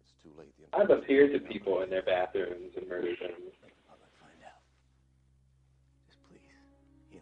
[0.00, 0.48] it's too late.
[0.72, 3.32] I've appeared to people in their bathrooms and murdered them.
[3.36, 4.62] Let the public find out.
[6.08, 6.40] Just please,
[7.12, 7.20] Eli.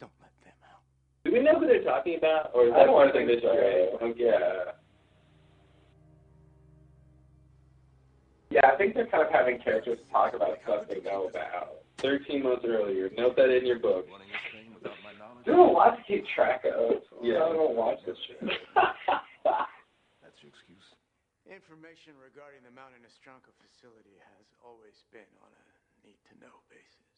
[0.00, 0.82] Don't let them out.
[1.24, 3.20] Do we know who they're talking about, or is I that don't part of the
[3.20, 3.88] mystery?
[4.00, 4.14] so.
[4.16, 4.72] Yeah.
[8.56, 11.84] Yeah, I think they're kind of having characters talk about stuff they know about.
[12.00, 13.12] Thirteen months earlier.
[13.12, 14.08] Note that in your book.
[14.08, 15.44] running this thing without my knowledge.
[15.44, 17.04] There's a lot to keep track of.
[17.20, 17.44] Yeah.
[17.44, 18.40] I don't watch this shit.
[19.44, 20.88] That's your excuse.
[21.44, 25.64] Information regarding the Mount Inostranka facility has always been on a
[26.00, 27.12] need-to-know basis.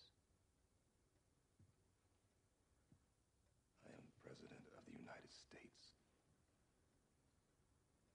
[3.87, 5.95] I am the President of the United States.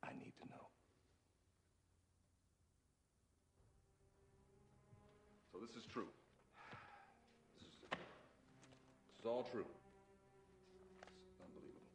[0.04, 0.73] I need to know.
[5.64, 6.12] This is true.
[7.56, 9.64] This is, this is all true.
[11.08, 11.88] It's unbelievable.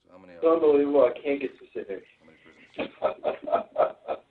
[0.00, 1.04] So how many It's unbelievable.
[1.04, 2.08] I can't get specific.
[2.16, 2.88] How many prisoners?
[3.04, 3.20] 97.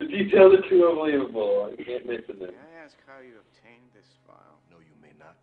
[0.00, 1.68] The details are too unbelievable.
[1.68, 2.56] I can't mention them.
[2.56, 4.56] May I ask how you obtained this file?
[4.72, 5.36] No, you may not.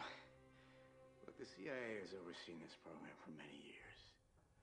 [1.28, 3.51] Look, the CIA has overseen this program for many years.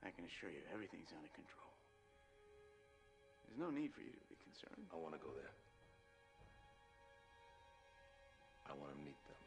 [0.05, 1.71] I can assure you everything's under control.
[3.47, 4.87] There's no need for you to be concerned.
[4.93, 5.51] I want to go there.
[8.69, 9.41] I want to meet them.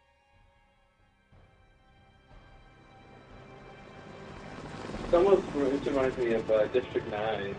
[5.05, 7.55] It's almost it reminds me of uh, District 9.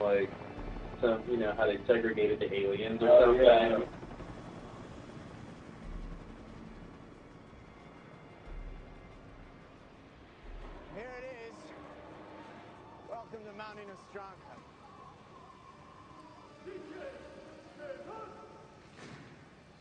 [0.00, 0.30] like
[1.00, 3.44] some, you know, how they segregated the aliens or Oh, something.
[3.44, 3.78] yeah.
[10.94, 11.54] Here it is.
[13.08, 13.40] Welcome
[14.12, 14.18] to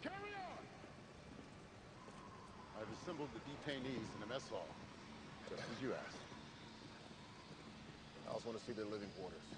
[0.03, 0.63] Carry on!
[2.77, 4.67] I've assembled the detainees in the mess hall,
[5.49, 6.17] just as you asked.
[8.27, 9.49] I also want to see their living quarters.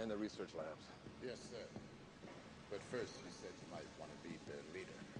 [0.00, 0.86] And the research labs.
[1.24, 1.66] Yes, sir.
[2.70, 5.11] But first, you said you might want to be their leader.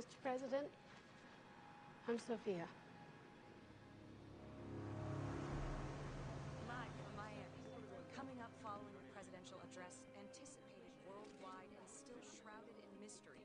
[0.00, 0.16] Mr.
[0.24, 0.64] President,
[2.08, 2.64] I'm Sophia.
[6.64, 7.68] Live from Miami,
[8.16, 13.44] coming up following the presidential address, anticipated worldwide and still shrouded in mystery.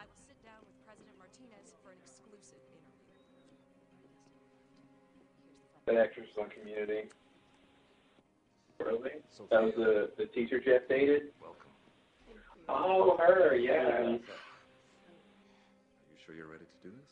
[0.00, 3.20] I will sit down with President Martinez for an exclusive interview.
[5.84, 7.12] That actress was on Community.
[8.80, 9.20] Really?
[9.52, 11.36] That was the the teacher Jeff dated.
[11.44, 11.68] Welcome.
[12.72, 14.16] Oh, her, yeah.
[16.30, 17.10] Are you sure you're ready to do this?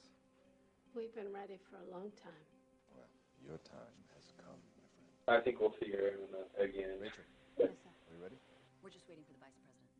[0.94, 2.46] We've been ready for a long time.
[2.94, 3.10] Well,
[3.42, 5.10] your time has come, my friend.
[5.26, 7.02] I think we'll see her in the, again.
[7.02, 7.26] Rachel,
[7.58, 7.90] Yes, sir.
[7.90, 8.38] are you ready?
[8.78, 9.90] We're just waiting for the vice president.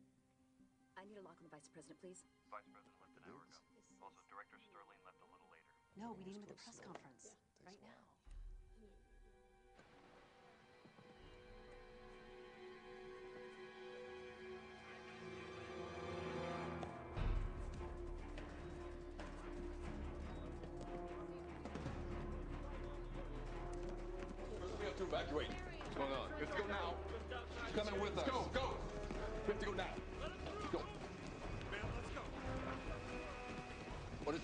[0.95, 2.23] I need a lock on the vice president, please.
[2.47, 4.07] Vice President left an hour ago.
[4.07, 5.67] Also, Director Sterling left a little later.
[5.99, 7.35] No, we need him at the press conference
[7.67, 7.99] right now.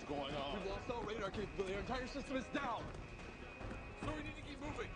[0.08, 0.58] Going on?
[0.58, 1.74] We've lost all radar capability.
[1.76, 2.84] Our entire system is down.
[4.06, 4.90] So we need to keep moving.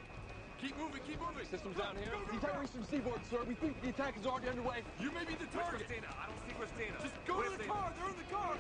[0.62, 1.48] Keep moving, keep moving.
[1.48, 2.12] System's down here.
[2.12, 2.60] Go, go, The attack go.
[2.60, 3.40] reached from seaboard, sir.
[3.48, 4.84] We think the attack is already underway.
[5.00, 5.88] You may be the target.
[5.88, 6.12] Christina?
[6.12, 6.96] I don't see Christina.
[7.00, 7.94] Just go to the car.
[7.96, 8.54] They're in the car.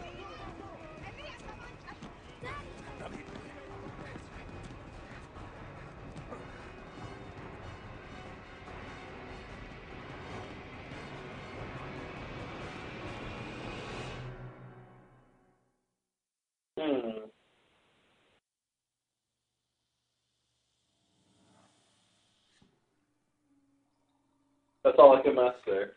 [24.99, 25.95] All I can muster.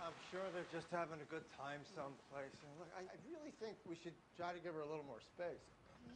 [0.00, 2.50] I'm sure they're just having a good time someplace.
[2.66, 5.22] And look, I, I really think we should try to give her a little more
[5.38, 5.62] space.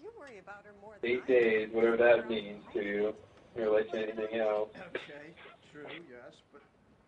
[0.02, 1.32] You worry about her more than Eight I do.
[1.32, 3.14] days, whatever that means to you,
[3.54, 4.74] in relation to anything else.
[4.74, 5.30] Okay,
[5.70, 6.62] true, yes, but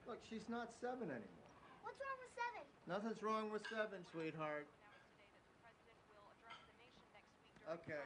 [0.07, 1.46] look, she's not seven anymore.
[1.87, 2.67] What's wrong with seven?
[2.91, 4.67] Nothing's wrong with seven, sweetheart.
[7.71, 8.03] Okay,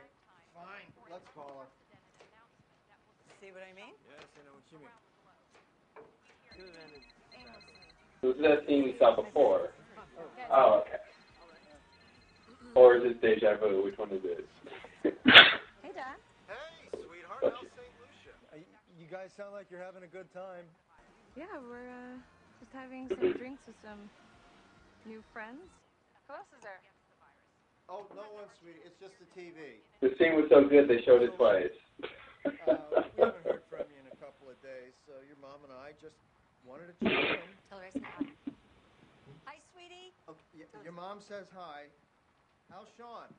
[0.53, 1.69] fine, let's call her.
[3.40, 3.97] See what I mean?
[4.05, 4.93] Yes, I know what you mean.
[8.20, 9.72] This is that scene we saw before.
[10.53, 11.01] Oh, okay.
[12.76, 13.85] Or is it deja vu?
[13.85, 14.45] Which one is it?
[15.81, 16.20] Hey, Dad.
[16.45, 17.97] Hey, sweetheart, how's St.
[17.97, 18.37] Lucia?
[19.01, 20.68] you guys sound like you're having a good time.
[21.37, 22.20] Yeah, we're uh,
[22.61, 24.12] just having some drinks with some
[25.08, 25.64] new friends.
[26.28, 26.84] Who else is there?
[27.90, 29.82] Oh, no one, sweetie, it's just the TV.
[29.98, 31.74] The scene was so good they showed it twice.
[32.62, 35.74] Uh, we haven't heard from you in a couple of days, so your mom and
[35.74, 36.14] I just
[36.62, 37.58] wanted to check in.
[37.66, 38.22] Tell her I said hi.
[39.48, 40.14] Hi, sweetie.
[40.30, 41.90] Okay, y- your mom says hi.
[42.70, 43.34] How's Sean?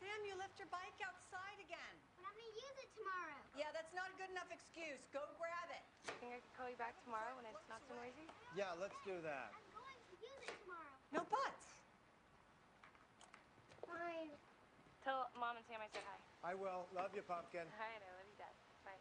[0.00, 1.96] Sam, you left your bike outside again.
[2.16, 3.38] But I'm gonna use it tomorrow.
[3.54, 4.98] Yeah, that's not a good enough excuse.
[5.14, 5.84] Go grab it.
[6.18, 8.26] Think I could call you back tomorrow when it's not so noisy?
[8.58, 9.54] Yeah, let's do that.
[9.54, 10.96] I'm going to use it tomorrow.
[11.14, 11.66] No buts.
[13.86, 14.34] Fine.
[15.06, 16.18] Tell mom and Sam I said hi.
[16.42, 16.90] I will.
[16.94, 17.66] Love you, Pumpkin.
[17.78, 18.54] Hi, and I love you, Dad.
[18.82, 18.98] Bye.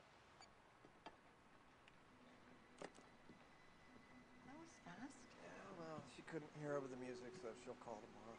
[4.45, 5.17] That was fast.
[5.41, 8.37] Yeah, well, she couldn't hear over the music, so she'll call tomorrow.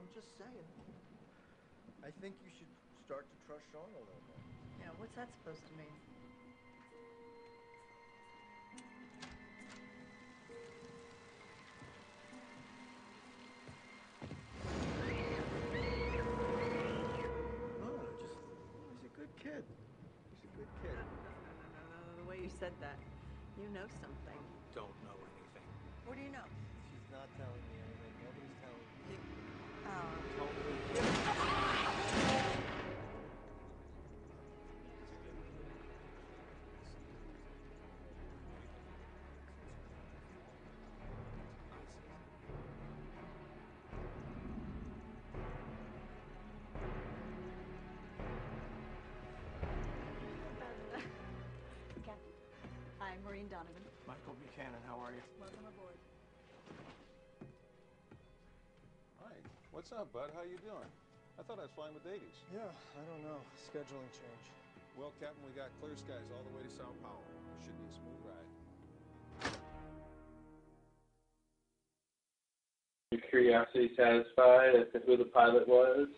[0.00, 0.70] I'm just saying.
[2.00, 2.72] I think you should
[3.04, 4.40] start to trust Sean a little more.
[4.80, 5.92] Yeah, what's that supposed to mean?
[17.84, 17.92] No,
[18.24, 18.40] just
[18.96, 19.68] he's a good kid.
[20.32, 20.96] He's a good kid.
[20.96, 22.96] Uh, the way you said that,
[23.60, 24.40] you know something.
[54.60, 55.22] Michael Buchanan, how are you?
[55.40, 55.96] Welcome aboard.
[59.24, 59.32] Hi.
[59.72, 60.30] What's up, bud?
[60.36, 60.90] How you doing?
[61.38, 62.44] I thought I was flying with Davies.
[62.52, 63.40] Yeah, I don't know.
[63.56, 64.44] Scheduling change.
[64.98, 67.24] Well, Captain, we got clear skies all the way to Sao Paulo.
[67.64, 68.48] Should be a smooth ride.
[73.12, 76.08] Your curiosity satisfied as to who the pilot was?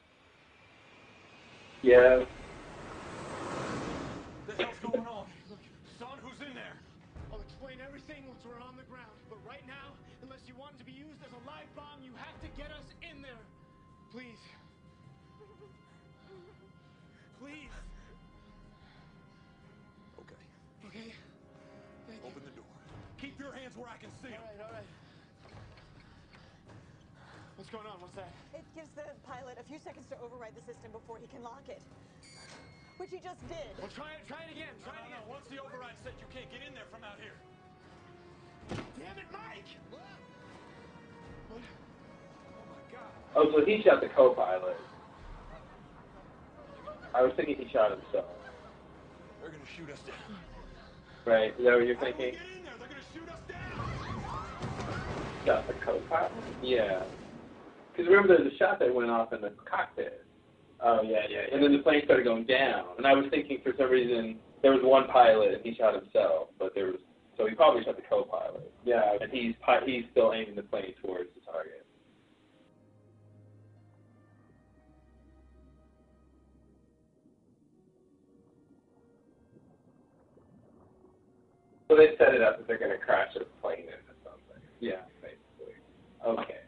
[1.83, 2.25] Yeah.
[4.47, 5.22] The hell's going on?
[8.33, 9.13] Everything once we're on the ground.
[9.29, 12.13] But right now, unless you want it to be used as a live bomb, you
[12.17, 13.41] have to get us in there.
[14.13, 14.41] Please.
[17.41, 17.73] Please.
[20.21, 20.45] Okay.
[20.89, 21.09] Okay?
[22.07, 22.29] Thank you.
[22.29, 22.69] Open the door.
[23.21, 24.57] Keep your hands where I can see All them.
[24.59, 24.91] right, all right.
[27.57, 28.01] What's going on?
[28.01, 28.33] What's that?
[28.57, 31.63] It gives the pilot a few seconds to override the system before he can lock
[31.69, 31.83] it.
[32.99, 33.71] Which he just did.
[33.79, 34.23] Well, try it.
[34.27, 34.73] Try it again.
[34.83, 35.25] No, Try no, it again.
[35.27, 35.35] no.
[35.35, 37.35] Once the override set, you can't get in there from out here.
[38.71, 39.69] Damn it, Mike!
[39.91, 40.03] What?
[41.53, 41.59] Oh
[42.69, 43.11] my God.
[43.37, 44.77] Oh, so he shot the co-pilot.
[47.15, 48.27] I was thinking he shot himself.
[49.41, 50.39] They're gonna shoot us down.
[51.25, 51.51] Right?
[51.59, 52.33] Is that what you're How do we thinking?
[52.33, 52.75] get in there?
[52.79, 53.77] They're gonna shoot us down.
[55.47, 56.33] Shot the co-pilot?
[56.63, 57.03] Yeah.
[57.93, 60.25] Because remember, there's a shot that went off in the cockpit.
[60.81, 61.53] Oh yeah, yeah.
[61.53, 64.73] And then the plane started going down, and I was thinking for some reason there
[64.73, 66.97] was one pilot and he shot himself, but there was
[67.37, 68.71] so he probably shot the co-pilot.
[68.85, 69.17] Yeah.
[69.21, 69.55] And he's
[69.87, 71.87] he's still aiming the plane towards the target.
[81.89, 84.63] So they set it up that they're going to crash a plane into something.
[84.81, 85.77] Yeah, basically.
[86.27, 86.62] Okay.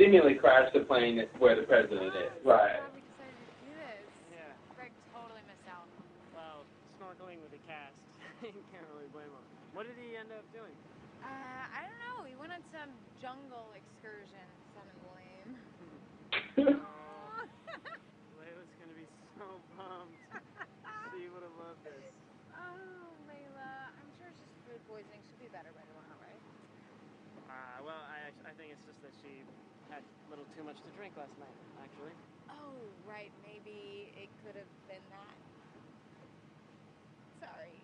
[0.00, 2.32] Seemingly crashed the plane where the president is.
[2.40, 2.80] Right.
[2.80, 4.08] Glad we decided to do this.
[4.32, 4.48] Yeah.
[4.72, 5.84] Greg totally missed out.
[6.32, 6.64] Well,
[6.96, 7.92] snorkeling with a cast.
[8.40, 9.44] you can't really blame him.
[9.76, 10.72] What did he end up doing?
[11.20, 11.28] Uh,
[11.68, 12.24] I don't know.
[12.24, 12.88] We went on some
[13.20, 14.40] jungle excursion.
[14.72, 15.52] Something lame.
[18.40, 19.04] Leila's gonna be
[19.36, 20.16] so bummed.
[21.12, 22.00] she would have loved this.
[22.56, 23.92] Oh, Leila.
[24.00, 25.20] I'm sure it's just food poisoning.
[25.28, 26.40] She'll be better by tomorrow, right?
[27.52, 29.44] Uh, well, I I think it's just that she
[29.90, 32.14] had a little too much to drink last night, actually.
[32.48, 33.30] Oh, right.
[33.42, 35.36] Maybe it could have been that.
[37.42, 37.74] Sorry.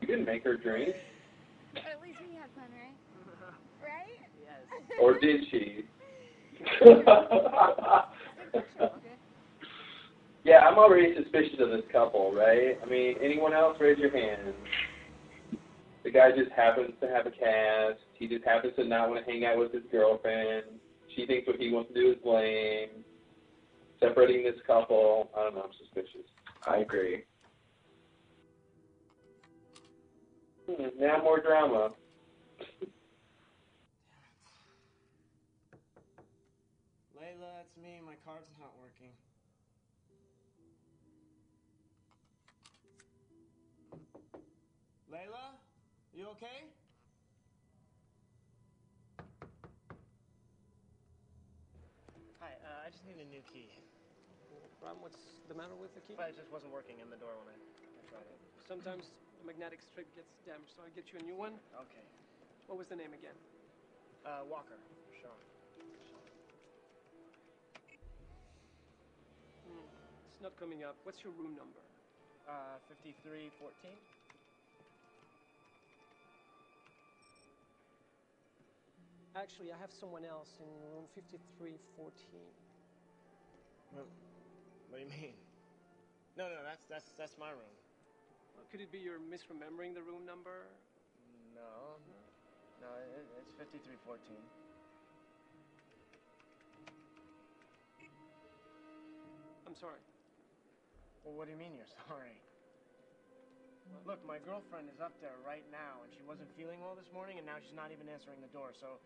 [0.00, 0.94] You didn't make her drink,
[1.74, 2.98] but at least we had fun, right?
[3.82, 4.14] Right?
[4.44, 4.62] Yes.
[5.00, 5.84] or did she?
[10.44, 12.78] yeah, I'm already suspicious of this couple, right?
[12.80, 14.54] I mean, anyone else, raise your hand.
[16.04, 18.00] The guy just happens to have a cast.
[18.14, 20.64] He just happens to not want to hang out with his girlfriend.
[21.14, 23.04] She thinks what he wants to do is blame.
[24.00, 26.26] Separating this couple, I don't know, I'm suspicious.
[26.66, 27.22] I agree.
[30.68, 31.90] Hmm, now more drama.
[37.14, 38.00] Leila, it's me.
[38.04, 39.10] My card's not working.
[45.12, 45.51] Leila,
[46.22, 46.62] you okay?
[52.38, 53.66] Hi, uh, I just need a new key.
[54.78, 55.18] Ron, what's
[55.50, 56.14] the matter with the key?
[56.14, 58.38] But it just wasn't working in the door when I, I tried it.
[58.70, 59.10] Sometimes
[59.42, 61.58] the magnetic strip gets damaged, so I'll get you a new one.
[61.74, 62.06] Okay.
[62.70, 63.34] What was the name again?
[64.22, 64.78] Uh, Walker.
[65.18, 65.34] Sean.
[69.66, 69.90] Hmm,
[70.30, 70.94] It's not coming up.
[71.02, 71.82] What's your room number?
[72.46, 73.90] Uh, 5314?
[79.32, 81.72] Actually, I have someone else in room 5314.
[83.96, 84.04] What,
[84.92, 85.32] what do you mean?
[86.36, 87.76] No, no, that's that's that's my room.
[88.56, 90.68] Uh, Could it be you're misremembering the room number?
[91.56, 91.96] No.
[92.80, 94.36] No, it, it's 5314.
[99.64, 100.00] I'm sorry.
[101.24, 102.36] Well, what do you mean you're sorry?
[104.06, 107.38] Look, my girlfriend is up there right now, and she wasn't feeling well this morning,
[107.38, 108.74] and now she's not even answering the door.
[108.78, 108.98] So,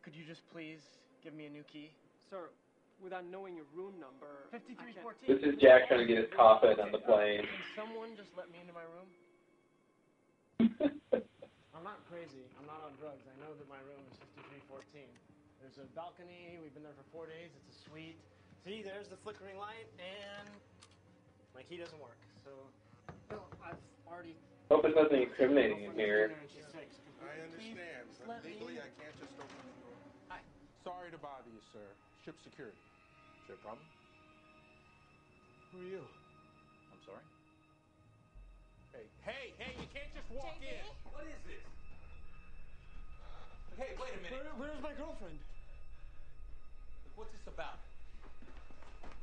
[0.00, 0.80] could you just please
[1.20, 1.92] give me a new key?
[2.32, 2.48] Sir,
[3.02, 4.48] without knowing your room number.
[4.52, 5.28] 5314.
[5.28, 7.44] This is Jack trying to get his coffin on the uh, plane.
[7.44, 9.08] Can someone just let me into my room?
[11.76, 12.48] I'm not crazy.
[12.56, 13.20] I'm not on drugs.
[13.28, 14.16] I know that my room is
[14.64, 15.04] 5314.
[15.60, 16.56] There's a balcony.
[16.56, 17.52] We've been there for four days.
[17.52, 18.16] It's a suite.
[18.64, 20.48] See, there's the flickering light, and
[21.52, 22.16] my key doesn't work.
[22.42, 22.85] So, no, I've already.
[24.66, 26.34] Hope there's nothing incriminating in here.
[26.34, 26.90] And she's sick.
[26.90, 28.02] So could I understand.
[28.26, 28.82] let Legally.
[28.82, 29.94] I can't just open the door.
[30.82, 31.86] Sorry to bother you, sir.
[32.26, 32.74] Ship security.
[32.74, 33.86] Is there a problem?
[35.70, 36.02] Who are you?
[36.02, 37.22] I'm sorry.
[38.90, 39.72] Hey, hey, hey!
[39.78, 40.82] You can't just walk in.
[41.14, 41.62] What is this?
[43.78, 44.50] Hey, wait a minute.
[44.58, 45.38] Where, where's my girlfriend?
[47.14, 47.78] What's this about?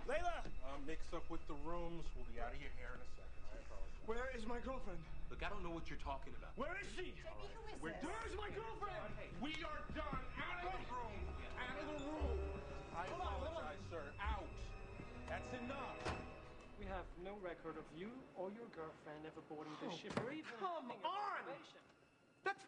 [0.07, 0.45] Leila!
[0.63, 2.07] Uh, mix up with the rooms.
[2.15, 3.03] We'll be out of your hair in a second.
[3.03, 3.12] I apologize.
[4.05, 4.99] Where is my girlfriend?
[5.31, 6.51] Look, I don't know what you're talking about.
[6.59, 7.15] Where is she?
[7.79, 8.11] We're done.
[8.11, 8.99] Where's my girlfriend?
[9.39, 10.23] We are done.
[10.37, 11.19] Out of the room.
[11.55, 12.37] Out of the room.
[12.93, 13.39] I Hold on, on.
[13.47, 14.03] apologize, sir.
[14.19, 14.47] Out.
[15.31, 15.97] That's enough.
[16.77, 20.35] We have no record of you or your girlfriend ever boarding the Oh, ship or
[20.35, 21.41] even come on!
[22.43, 22.59] That's.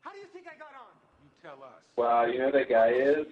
[0.00, 0.92] How do you think I got on?
[1.20, 1.84] You tell us.
[1.96, 3.28] Wow, you know who that guy is?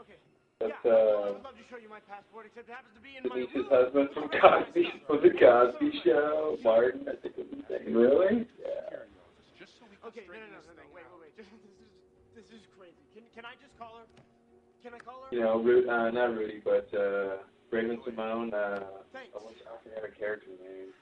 [0.00, 0.16] Okay.
[0.62, 3.02] That's yeah, I uh, would love to show you my passport, except it happens to
[3.02, 6.54] be in my Denise's husband from Cosby, from the Cosby Show.
[6.62, 7.90] Martin, I think was his name.
[7.90, 8.46] Really?
[8.62, 9.10] Yeah.
[9.58, 11.34] Just so we can Okay, no, no, no, no, no, wait, wait, wait.
[12.38, 13.02] This is, this is crazy.
[13.10, 14.06] Can, can I just call her?
[14.86, 15.34] Can I call her?
[15.34, 17.42] You know, Ru- uh, not Rudy, but uh,
[17.74, 18.54] Raven-Symoné.
[18.54, 19.34] Uh, Thanks.
[19.34, 20.94] I wish- I forgot her character name.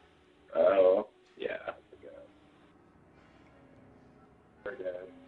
[0.57, 2.25] Oh, yeah, I forgot.
[4.65, 5.20] Her dad.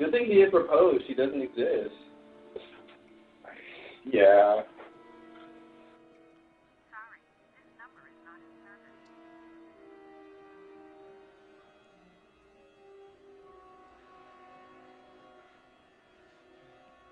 [0.00, 0.98] Good thing he did propose.
[1.06, 1.92] She doesn't exist.
[4.10, 4.64] Yeah.
[6.88, 7.20] Sorry,
[7.52, 8.96] this number is not in service.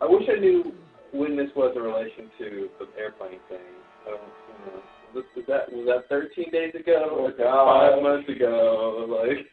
[0.01, 0.73] I wish I knew
[1.13, 3.59] when this was in relation to the airplane thing.
[4.07, 4.81] I don't you know.
[5.15, 9.05] Was, was that was that 13 days ago oh, or five months ago?
[9.19, 9.47] Like,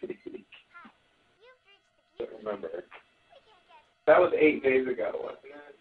[2.18, 2.86] I don't remember.
[4.06, 5.76] That was eight days ago, wasn't it?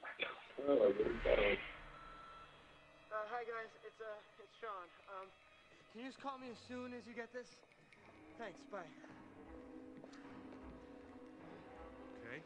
[0.64, 1.60] Oh, I really.
[3.12, 4.88] Uh, hi guys, it's uh, it's Sean.
[5.12, 5.28] Um,
[5.92, 7.44] can you just call me as soon as you get this?
[8.40, 8.56] Thanks.
[8.72, 8.88] Bye.
[12.24, 12.40] Okay.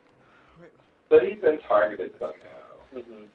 [0.58, 0.74] Wait.
[1.08, 2.66] But he's been targeted somehow.
[2.90, 3.30] Mm-hmm.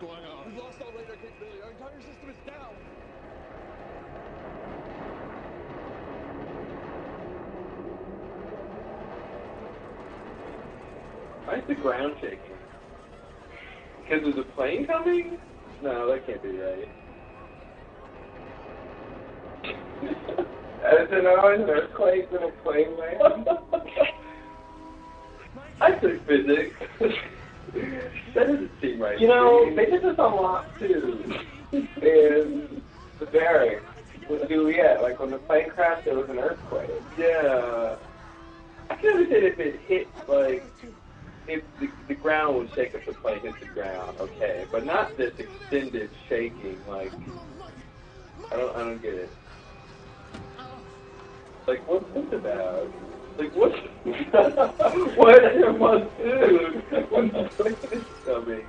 [0.00, 0.46] Going on?
[0.46, 1.62] We've lost all radar capability.
[1.62, 2.74] Our entire system is down.
[11.44, 12.38] Why is the ground shaking?
[14.02, 15.38] Because of the plane coming?
[15.82, 16.88] No, that can't be right.
[20.84, 23.48] As in always, an earthquake in a plane land.
[25.80, 26.74] I took physics.
[28.34, 29.18] that doesn't seem right.
[29.18, 31.34] You know, they did this a lot too.
[31.72, 32.82] In
[33.18, 33.84] the barracks
[34.28, 36.90] with Juliet, like when the plane crashed, there was an earthquake.
[37.18, 37.96] Yeah.
[38.90, 40.64] I can't understand if it hit, like,
[41.46, 45.16] if the, the ground would shake if the plane hit the ground, okay, but not
[45.16, 47.12] this extended shaking, like,
[48.50, 49.30] I don't, I don't get it.
[51.66, 52.90] Like, what's this about?
[53.38, 53.70] Like, what?
[55.16, 56.82] what am I doing?
[57.08, 57.30] What's
[58.26, 58.62] coming?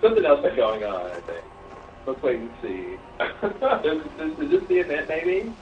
[0.00, 1.44] Something else is going on, I think.
[2.06, 2.94] Let's wait and see.
[3.88, 5.52] is, is, is this the event, maybe?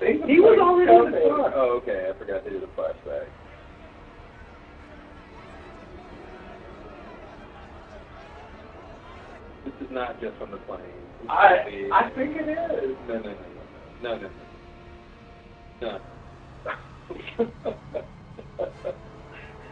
[0.00, 1.52] He was already on the car.
[1.54, 2.10] Oh, okay.
[2.10, 3.26] I forgot to do the flashback.
[9.64, 10.80] This is not just from the plane.
[11.30, 12.96] I I think it is.
[13.06, 13.51] No, no, no
[14.02, 14.28] no, no, no.
[15.80, 15.98] No.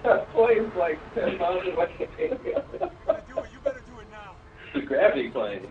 [0.05, 1.89] that plane's like ten miles away.
[4.74, 5.66] The gravity plane.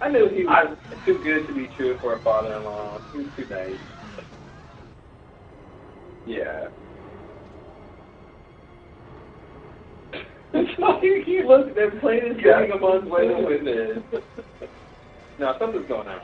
[0.00, 3.00] I knew he was too good to be true for a father-in-law.
[3.12, 3.80] He was too nice.
[6.24, 6.68] yeah.
[10.78, 12.60] Look, their plane is Yeah.
[12.60, 14.22] getting a month later with this.
[15.38, 16.20] no, something's going on.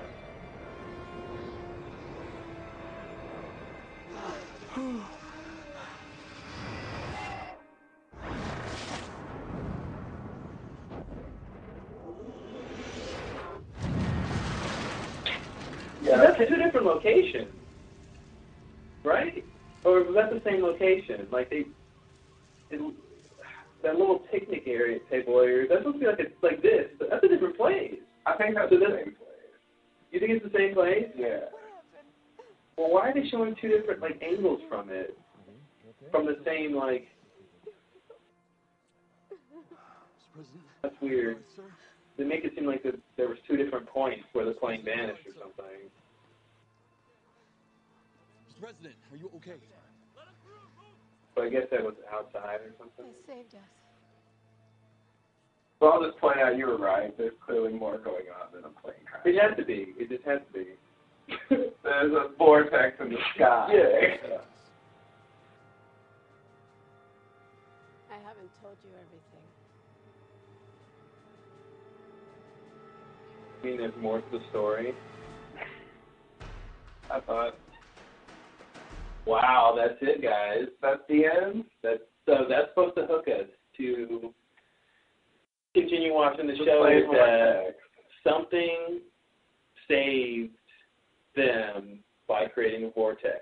[16.03, 16.17] Yeah.
[16.19, 17.49] That's two different locations,
[19.05, 19.45] right?
[19.85, 21.29] Or was that the same location?
[21.31, 21.65] Like they,
[22.71, 22.95] it,
[23.83, 25.67] that little picnic area table area.
[25.69, 27.95] That's supposed to be like a, like this, but that's a different place.
[28.27, 29.33] I think that's So the same place.
[30.11, 31.09] You think it's the same place?
[31.17, 31.51] Yeah.
[32.77, 35.17] Well, why are they showing two different like angles from it?
[36.11, 37.07] From the same like.
[40.83, 41.39] That's weird.
[42.19, 45.27] They make it seem like the, there was two different points where the plane vanished
[45.27, 45.89] or something.
[48.49, 48.61] Mr.
[48.61, 49.57] President, are you okay?
[51.35, 53.13] But I guess that was outside or something.
[53.27, 53.61] They saved us.
[55.81, 57.17] Well, I'll just point out you were right.
[57.19, 59.23] There's clearly more going on than a plane crash.
[59.25, 59.95] It has to be.
[59.99, 60.67] It just has to be.
[61.83, 63.69] There's a vortex in the sky.
[63.73, 64.39] Yeah.
[68.11, 69.33] I haven't told you everything.
[73.61, 74.93] I mean, there's more to the story.
[77.11, 77.55] I thought
[79.27, 80.69] Wow, that's it, guys.
[80.81, 81.65] that's the end.
[81.83, 83.47] That's so that's supposed to hook us
[83.77, 84.33] to
[85.75, 86.87] continue watching the Just show.
[86.87, 87.75] Is that
[88.25, 89.01] something
[89.89, 90.53] saved
[91.37, 91.99] them
[92.29, 93.39] by creating a vortex.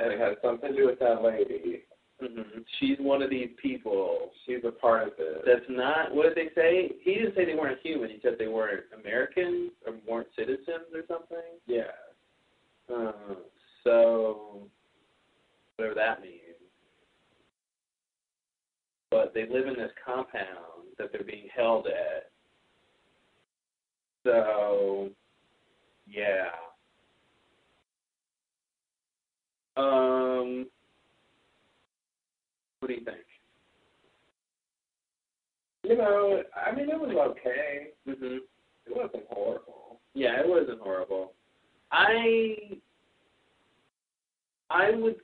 [0.00, 1.82] And it has something to do with that lady.
[2.20, 4.30] hmm She's one of these people.
[4.44, 5.38] She's a part of this.
[5.46, 6.90] That's not what did they say?
[7.02, 8.10] He didn't say they weren't human.
[8.10, 11.38] He said they weren't Americans or weren't citizens or something.
[11.66, 11.82] yeah.
[12.92, 13.12] Uh,
[13.82, 14.68] so
[15.76, 16.40] whatever that means.
[19.10, 22.30] But they live in this compound that they're being held at.
[24.24, 25.10] So
[26.08, 26.48] yeah.
[29.76, 30.66] Um
[32.80, 33.18] what do you think?
[35.84, 37.88] You know, I mean, it was okay.
[38.08, 38.38] Mhm.
[38.86, 40.00] It wasn't horrible.
[40.14, 41.32] Yeah, it wasn't horrible.
[41.94, 42.56] I
[44.68, 45.16] I would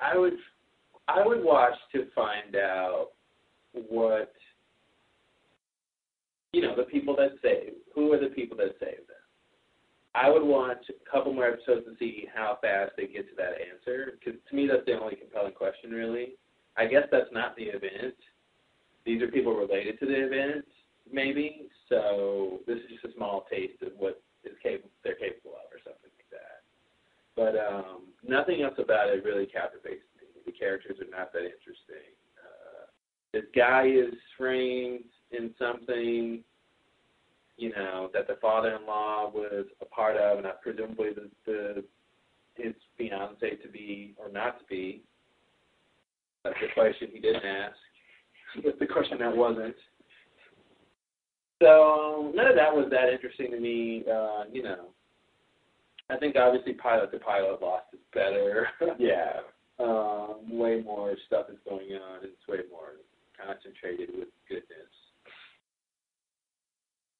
[0.00, 0.34] I would
[1.08, 3.08] I would watch to find out
[3.72, 4.32] what
[6.52, 7.72] you know the people that save.
[7.94, 9.16] Who are the people that save them?
[10.14, 13.54] I would watch a couple more episodes to see how fast they get to that
[13.72, 14.12] answer.
[14.18, 16.34] Because to me, that's the only compelling question, really.
[16.76, 18.14] I guess that's not the event.
[19.06, 20.64] These are people related to the event,
[21.10, 21.68] maybe.
[21.88, 25.80] So this is just a small taste of what is capable they're capable of, or
[25.84, 26.07] something.
[27.38, 30.42] But um, nothing else about it really captivates me.
[30.44, 32.10] The characters are not that interesting.
[32.36, 32.86] Uh,
[33.32, 36.42] this guy is framed in something,
[37.56, 41.84] you know, that the father-in-law was a part of, and I presumably the, the
[42.56, 45.02] his fiance to be or not to be.
[46.42, 47.76] That's the question he didn't ask.
[48.64, 49.76] That's the question that wasn't.
[51.62, 54.04] So none of that was that interesting to me.
[54.12, 54.86] Uh, you know,
[56.10, 58.68] I think obviously pilot to pilot lost is better.
[58.98, 59.40] Yeah.
[59.78, 62.20] um, way more stuff is going on.
[62.24, 62.92] It's way more
[63.36, 64.90] concentrated with goodness.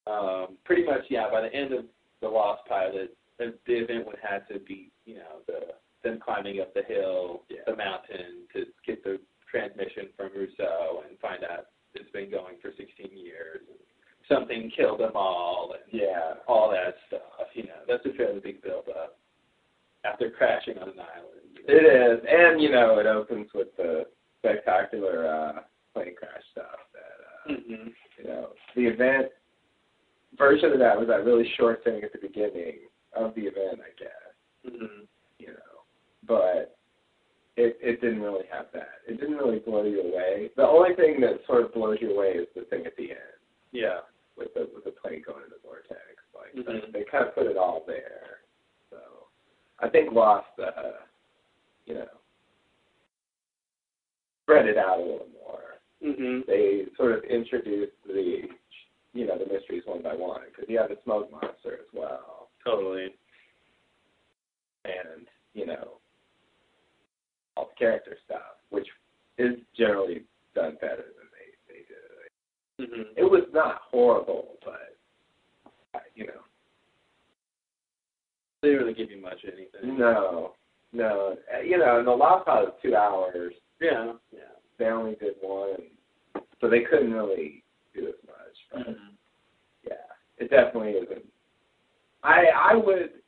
[0.07, 1.29] Um, pretty much, yeah.
[1.31, 1.85] By the end of
[2.23, 5.61] the Lost Pilot, the, the event would have to be, you know, the
[6.05, 7.59] them climbing up the hill, Yeah.
[7.67, 9.19] the mountain to get the
[9.51, 13.61] transmission from Rousseau and find out it's been going for 16 years.
[13.69, 13.79] And
[14.29, 16.35] something killed them all, and Yeah.
[16.47, 17.08] all that stuff.
[17.08, 17.08] You know,
[17.89, 19.19] that's a fairly big build up
[20.05, 21.43] after crashing on an island.
[21.55, 21.75] you know.
[21.75, 24.07] It is, and you know, it opens with the
[24.39, 25.61] spectacular uh,
[25.95, 26.79] plane crash stuff.
[26.93, 27.93] That uh, Mhm.
[28.19, 29.33] you know, the event
[30.37, 32.81] version of that was that really short thing at the beginning
[33.15, 34.73] of the event, I guess.
[34.75, 35.07] Mhm.
[35.39, 35.83] You know,
[36.27, 36.77] but
[37.57, 39.01] it it didn't really have that.
[39.07, 40.51] It didn't really blow you away.
[40.57, 43.39] The only thing that sort of blows you away is the thing at the end
[43.73, 44.01] Yeah.
[44.37, 45.99] with the with the plane going in the vortex.
[46.35, 46.93] Like Mhm.
[46.93, 48.41] they kind of put it all there.
[48.91, 48.99] So
[49.81, 50.93] I think Lost, uh,
[51.87, 52.07] you know,
[54.45, 55.81] spread it out a little more.
[56.03, 56.47] Mhm.
[56.47, 58.49] They sort of introduced the,
[59.13, 62.51] you know, the mysteries one by one because you have the smoke monster as well,
[62.65, 63.15] Totally.
[64.85, 65.99] and you know,
[67.57, 68.87] all the character stuff, which
[69.39, 71.85] is generally done better than they they
[72.87, 72.91] did.
[72.91, 73.13] Mhm.
[73.17, 74.97] It was not horrible, but
[75.95, 76.45] uh, you know,
[78.61, 79.97] They didn't really give you much of anything.
[79.99, 80.55] no,
[80.93, 83.55] no, Uh, you know, and the Lost Pod was two hours.
[83.81, 84.15] Yeah.
[84.33, 84.41] Yeah.
[84.79, 85.91] They only did one,
[86.61, 88.69] so they couldn't really do as much.
[88.71, 89.17] But Mhm.
[89.85, 90.07] yeah,
[90.39, 91.33] it definitely isn't.
[92.23, 93.23] I I would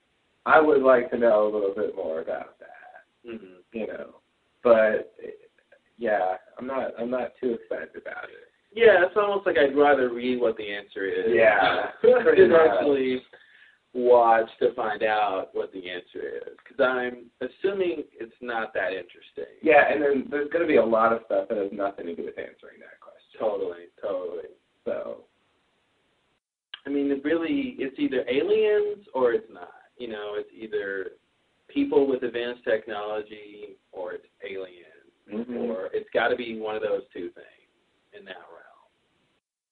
[0.47, 3.05] I would like to know a little bit more about that.
[3.25, 3.63] Mhm.
[3.73, 4.21] You know,
[4.63, 5.15] but
[5.99, 8.51] yeah, I'm not I'm not too excited about it.
[8.73, 11.33] Yeah, it's almost like I'd rather read what the answer is.
[11.35, 12.47] Yeah, pretty
[13.01, 13.23] actually
[13.93, 16.57] watch to find out what the answer is.
[16.63, 19.59] Because I'm assuming it's not that interesting.
[19.63, 22.15] Yeah, and then there's going to be a lot of stuff that has nothing to
[22.15, 23.41] do with answering that question.
[23.41, 24.51] Totally, totally.
[24.85, 25.25] So
[26.87, 29.69] I mean, it really, it's either aliens or it's not.
[29.99, 31.13] You know, it's either
[31.69, 34.87] people with advanced technology or it's aliens.
[35.31, 35.69] Mhm.
[35.69, 37.69] Or it's got to be one of those two things
[38.13, 38.89] in that realm.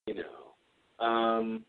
[0.06, 1.04] You know.
[1.04, 1.64] Um,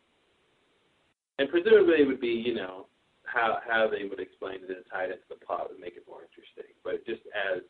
[1.40, 2.86] and presumably it would be, you know,
[3.24, 6.04] how how they would explain it and tie it into the plot would make it
[6.06, 6.70] more interesting.
[6.84, 7.62] But just as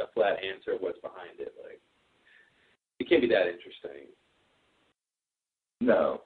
[0.00, 1.80] a flat answer of what's behind it, like,
[2.98, 4.08] it can't be that interesting.
[5.80, 6.22] no.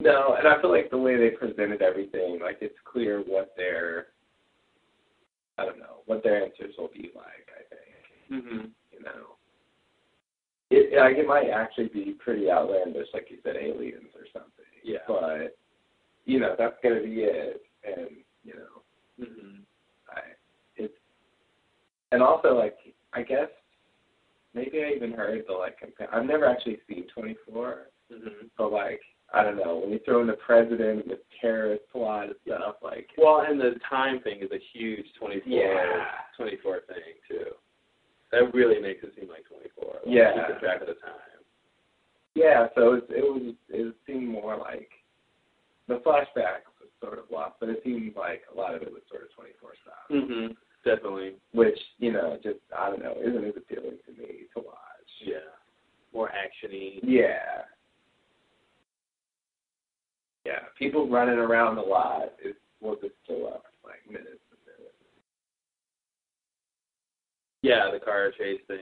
[0.00, 4.08] No, and I feel like the way they presented everything, like it's clear what their
[5.58, 8.42] I don't know, what their answers will be like, I think.
[8.44, 8.66] Mm-hmm.
[8.92, 9.37] You know.
[10.70, 14.64] It like it might actually be pretty outlandish, like you said, aliens or something.
[14.84, 14.98] Yeah.
[15.06, 15.56] But
[16.24, 17.62] you know, that's gonna be it.
[17.84, 18.08] And,
[18.44, 18.82] you know,
[19.20, 19.62] Mm-hmm.
[20.10, 20.20] I
[20.76, 20.94] it's
[22.12, 22.76] and also like
[23.12, 23.48] I guess
[24.54, 28.46] maybe I even heard the like compa- I've never actually seen twenty four, Mm-hmm.
[28.56, 29.00] but like
[29.34, 32.76] I don't know when you throw in the president and the terrorist plot and stuff
[32.82, 36.04] like Well, and the time thing is a huge 24, Yeah.
[36.38, 36.96] 24 thing,
[37.28, 37.44] too.
[38.32, 39.84] That really makes it seem like 24.
[39.84, 40.32] Like, Yeah.
[40.46, 41.40] Keeping track of the time.
[42.34, 44.90] yeah, so it, it was it seemed more like
[45.88, 49.02] the flashback was sort of lost, but it seemed like a lot of it was
[49.10, 50.52] sort of twenty four stuff, Mm-hmm.
[50.84, 51.34] Definitely.
[51.52, 55.10] which you know just I don't know isn't as appealing to me to watch.
[55.24, 55.48] Yeah.
[56.14, 57.00] More actiony.
[57.02, 57.64] Yeah.
[60.46, 64.94] Yeah, people running around a lot is will just fill up like minutes and minutes.
[67.62, 68.78] Yeah, the car chase thing.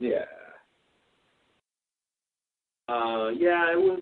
[0.00, 0.24] Yeah.
[2.88, 4.00] Uh, yeah, it was.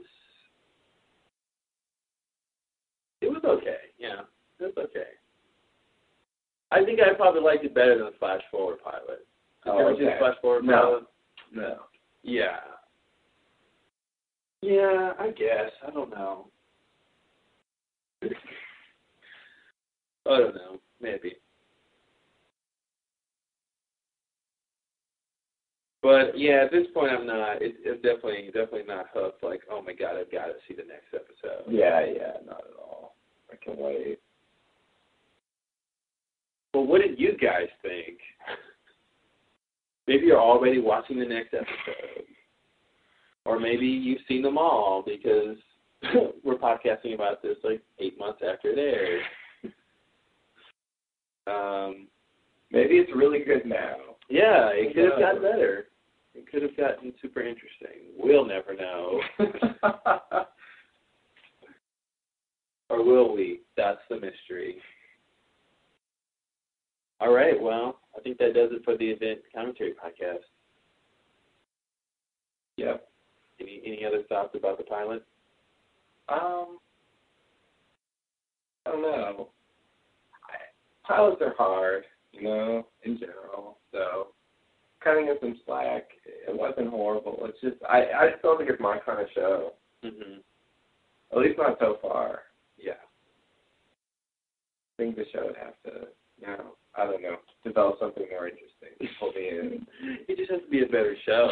[3.20, 3.76] It was okay.
[3.98, 4.20] Yeah,
[4.60, 5.08] it was okay.
[6.70, 9.26] I think I probably liked it better than the Flash Forward pilot.
[9.64, 10.18] Did Oh, you ever see the okay.
[10.18, 10.72] Flash Forward No.
[10.72, 11.04] pilot?
[11.52, 11.76] No.
[12.22, 12.56] Yeah.
[14.60, 15.70] Yeah, I guess.
[15.86, 16.48] I don't know.
[18.22, 18.28] I
[20.26, 20.78] don't know.
[21.00, 21.36] Maybe.
[26.04, 27.62] But yeah, at this point, I'm not.
[27.62, 29.42] It, it's definitely, definitely not hooked.
[29.42, 31.64] Like, oh my god, I've got to see the next episode.
[31.66, 33.14] Yeah, yeah, not at all.
[33.50, 34.18] I can wait.
[36.74, 38.18] Well, what did you guys think?
[40.06, 42.26] Maybe you're already watching the next episode,
[43.46, 45.56] or maybe you've seen them all because
[46.44, 49.22] we're podcasting about this like eight months after it aired.
[51.46, 52.08] Um,
[52.70, 53.94] Maybe it's really good now.
[54.28, 55.86] yeah, it could have gotten better.
[56.34, 58.10] It could have gotten super interesting.
[58.18, 59.20] We'll never know.
[62.90, 63.60] or will we?
[63.76, 64.76] That's the mystery.
[67.20, 70.42] All right, well, I think that does it for the event commentary podcast.
[72.76, 73.08] Yep.
[73.60, 75.24] Any any other thoughts about the pilot?
[76.28, 76.78] Um,
[78.84, 79.48] I don't know.
[81.06, 83.78] Pilots are hard, you know, in general.
[83.92, 84.28] So
[85.04, 87.38] cutting it some slack, it wasn't horrible.
[87.42, 89.72] It's just I I just don't think it's my kind of show.
[90.04, 90.40] Mm-hmm.
[91.32, 92.40] At least not so far.
[92.78, 92.92] Yeah.
[94.92, 96.06] I think the show would have to,
[96.40, 99.86] you know, I don't know, develop something more interesting pull me in.
[100.28, 101.48] It just has to be a better show.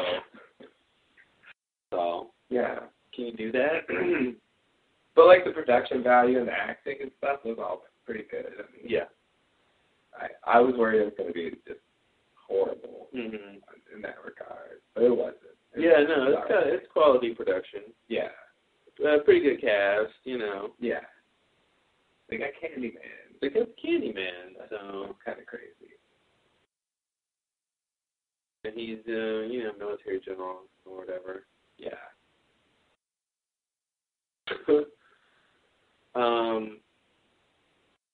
[1.90, 2.80] So, Yeah.
[3.14, 3.86] can you do that?
[5.14, 8.46] But like the production value and the acting and stuff was all pretty good.
[8.46, 9.04] I mean, yeah.
[10.18, 11.80] I I was worried it was going to be just
[12.48, 13.58] horrible Mm-hmm.
[13.94, 15.36] in that regard, but it wasn't.
[15.74, 17.82] It Yeah, was no, it's got, it's quality production.
[18.08, 18.28] Yeah,
[19.04, 20.70] Uh, pretty good cast, you know.
[20.80, 21.00] yeah.
[22.30, 23.36] They got Candyman.
[23.40, 24.56] because Candyman.
[24.70, 25.92] So kind of crazy.
[28.64, 31.44] And he's uh, you know military general or whatever.
[31.76, 31.90] Yeah.
[36.14, 36.78] um,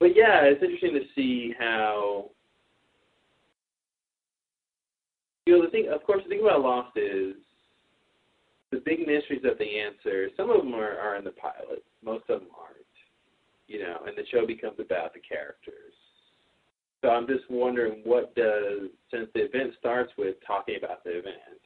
[0.01, 2.31] but yeah, it's interesting to see how.
[5.49, 7.33] You know, the thing, of course, the thing about Lost is
[8.71, 10.29] the big mysteries that they answer.
[10.37, 11.83] Some of them are, are in the pilot.
[12.05, 12.77] Most of them aren't.
[13.67, 15.97] You know, and the show becomes about the characters.
[17.01, 21.65] So I'm just wondering, what does since the event starts with talking about the event,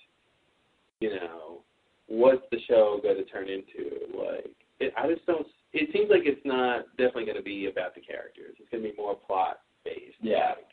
[1.01, 1.62] you know,
[2.07, 4.14] what's the show going to turn into?
[4.16, 5.45] Like, it, I just don't.
[5.72, 8.55] It seems like it's not definitely going to be about the characters.
[8.61, 10.22] It's going to be more plot based.
[10.22, 10.55] Yeah.
[10.55, 10.72] Like,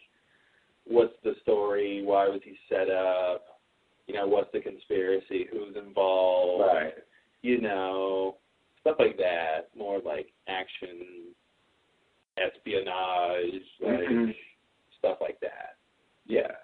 [0.90, 2.04] what's the story?
[2.04, 3.46] Why was he set up?
[4.08, 5.48] You know, what's the conspiracy?
[5.52, 6.64] Who's involved?
[6.74, 6.94] Right.
[7.42, 8.38] You know,
[8.82, 9.70] stuff like that.
[9.78, 11.34] More like action,
[12.38, 14.36] espionage, like Mhm.
[14.98, 15.78] stuff like that.
[16.26, 16.56] Yeah.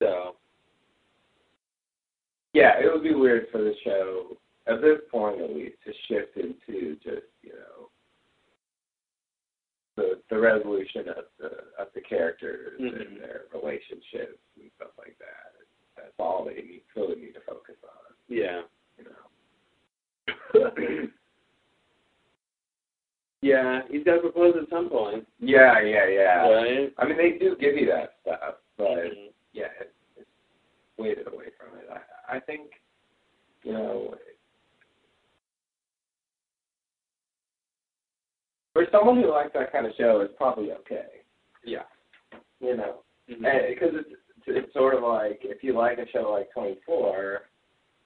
[0.00, 0.36] So
[2.54, 4.36] Yeah, it would be weird for the show,
[4.66, 7.77] at this point at least, to shift into just, you know,
[9.98, 11.50] the the resolution of the
[11.82, 13.00] of the characters Mhm.
[13.06, 15.52] and their relationships and stuff like that.
[15.96, 18.62] That's all they need, really need to focus on, yeah,
[18.96, 19.26] you know.
[23.42, 26.48] yeah, he's got to propose at some point, yeah, yeah, yeah.
[26.48, 26.92] right?
[26.98, 29.32] I mean, they do give you that stuff, but Mhm.
[29.52, 30.30] yeah, it's, it's
[30.98, 31.88] weighted away from it.
[31.90, 32.80] I, I think,
[33.64, 34.16] you know,
[38.78, 41.06] for someone who likes that kind of show, it's probably okay.
[41.64, 41.82] Yeah.
[42.60, 43.68] You know, Mhm.
[43.70, 47.48] because it's it's sort of like if you like a show like 24,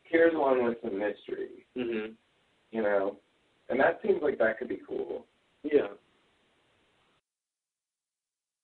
[0.02, 1.66] here's one with some mystery.
[1.76, 2.16] Mhm.
[2.70, 3.20] You know,
[3.68, 5.26] and that seems like that could be cool
[5.62, 5.88] Yeah.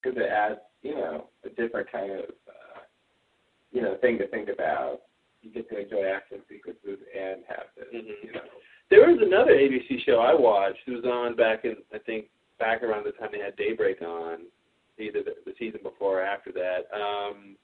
[0.01, 2.79] because it adds, you know, a different kind of, uh,
[3.71, 5.03] you know, thing to think about.
[5.41, 8.23] You get to enjoy action sequences and have this, Mhm.
[8.23, 8.49] you know.
[8.89, 10.79] There was another ABC show I watched.
[10.87, 12.25] It was on back in I think
[12.59, 14.39] back around the time they had Daybreak on,
[14.97, 16.89] either the, the season before or after that.
[16.93, 17.55] Um,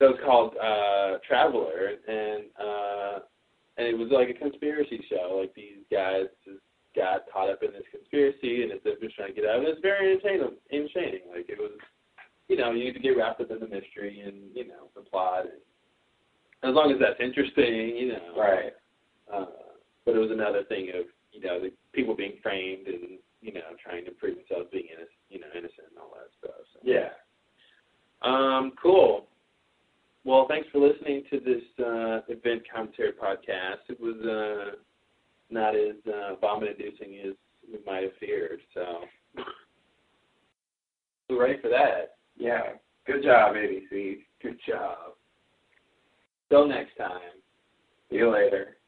[0.00, 3.18] that was called uh, Traveler, and uh,
[3.78, 5.38] and it was like a conspiracy show.
[5.40, 6.60] Like these guys just
[6.94, 9.58] got caught up in this conspiracy, and it's just trying to get out.
[9.58, 10.58] And it's very entertaining.
[10.70, 11.26] Entertaining.
[11.30, 11.72] Like it was,
[12.48, 15.02] you know, you need to get wrapped up in the mystery and you know the
[15.02, 15.46] plot.
[15.46, 18.34] And as long as that's interesting, you know.
[18.38, 18.72] Right.
[19.32, 19.46] Uh,
[20.04, 23.60] but it was another thing of you know the people being framed and you know
[23.82, 26.60] trying to prove themselves being innocent, you know, innocent and all that stuff.
[26.72, 26.80] So.
[26.82, 27.10] Yeah.
[28.22, 29.26] Um, cool.
[30.24, 33.84] Well, thanks for listening to this uh, event commentary podcast.
[33.90, 34.76] It was uh,
[35.50, 37.34] not as uh, vomit-inducing as
[37.70, 38.60] we might have feared.
[38.72, 39.00] So,
[41.28, 42.16] we're ready for that.
[42.38, 42.62] Yeah.
[43.06, 44.20] Good job, ABC.
[44.42, 45.12] Good job.
[46.48, 47.20] Till next time.
[48.10, 48.78] See you later.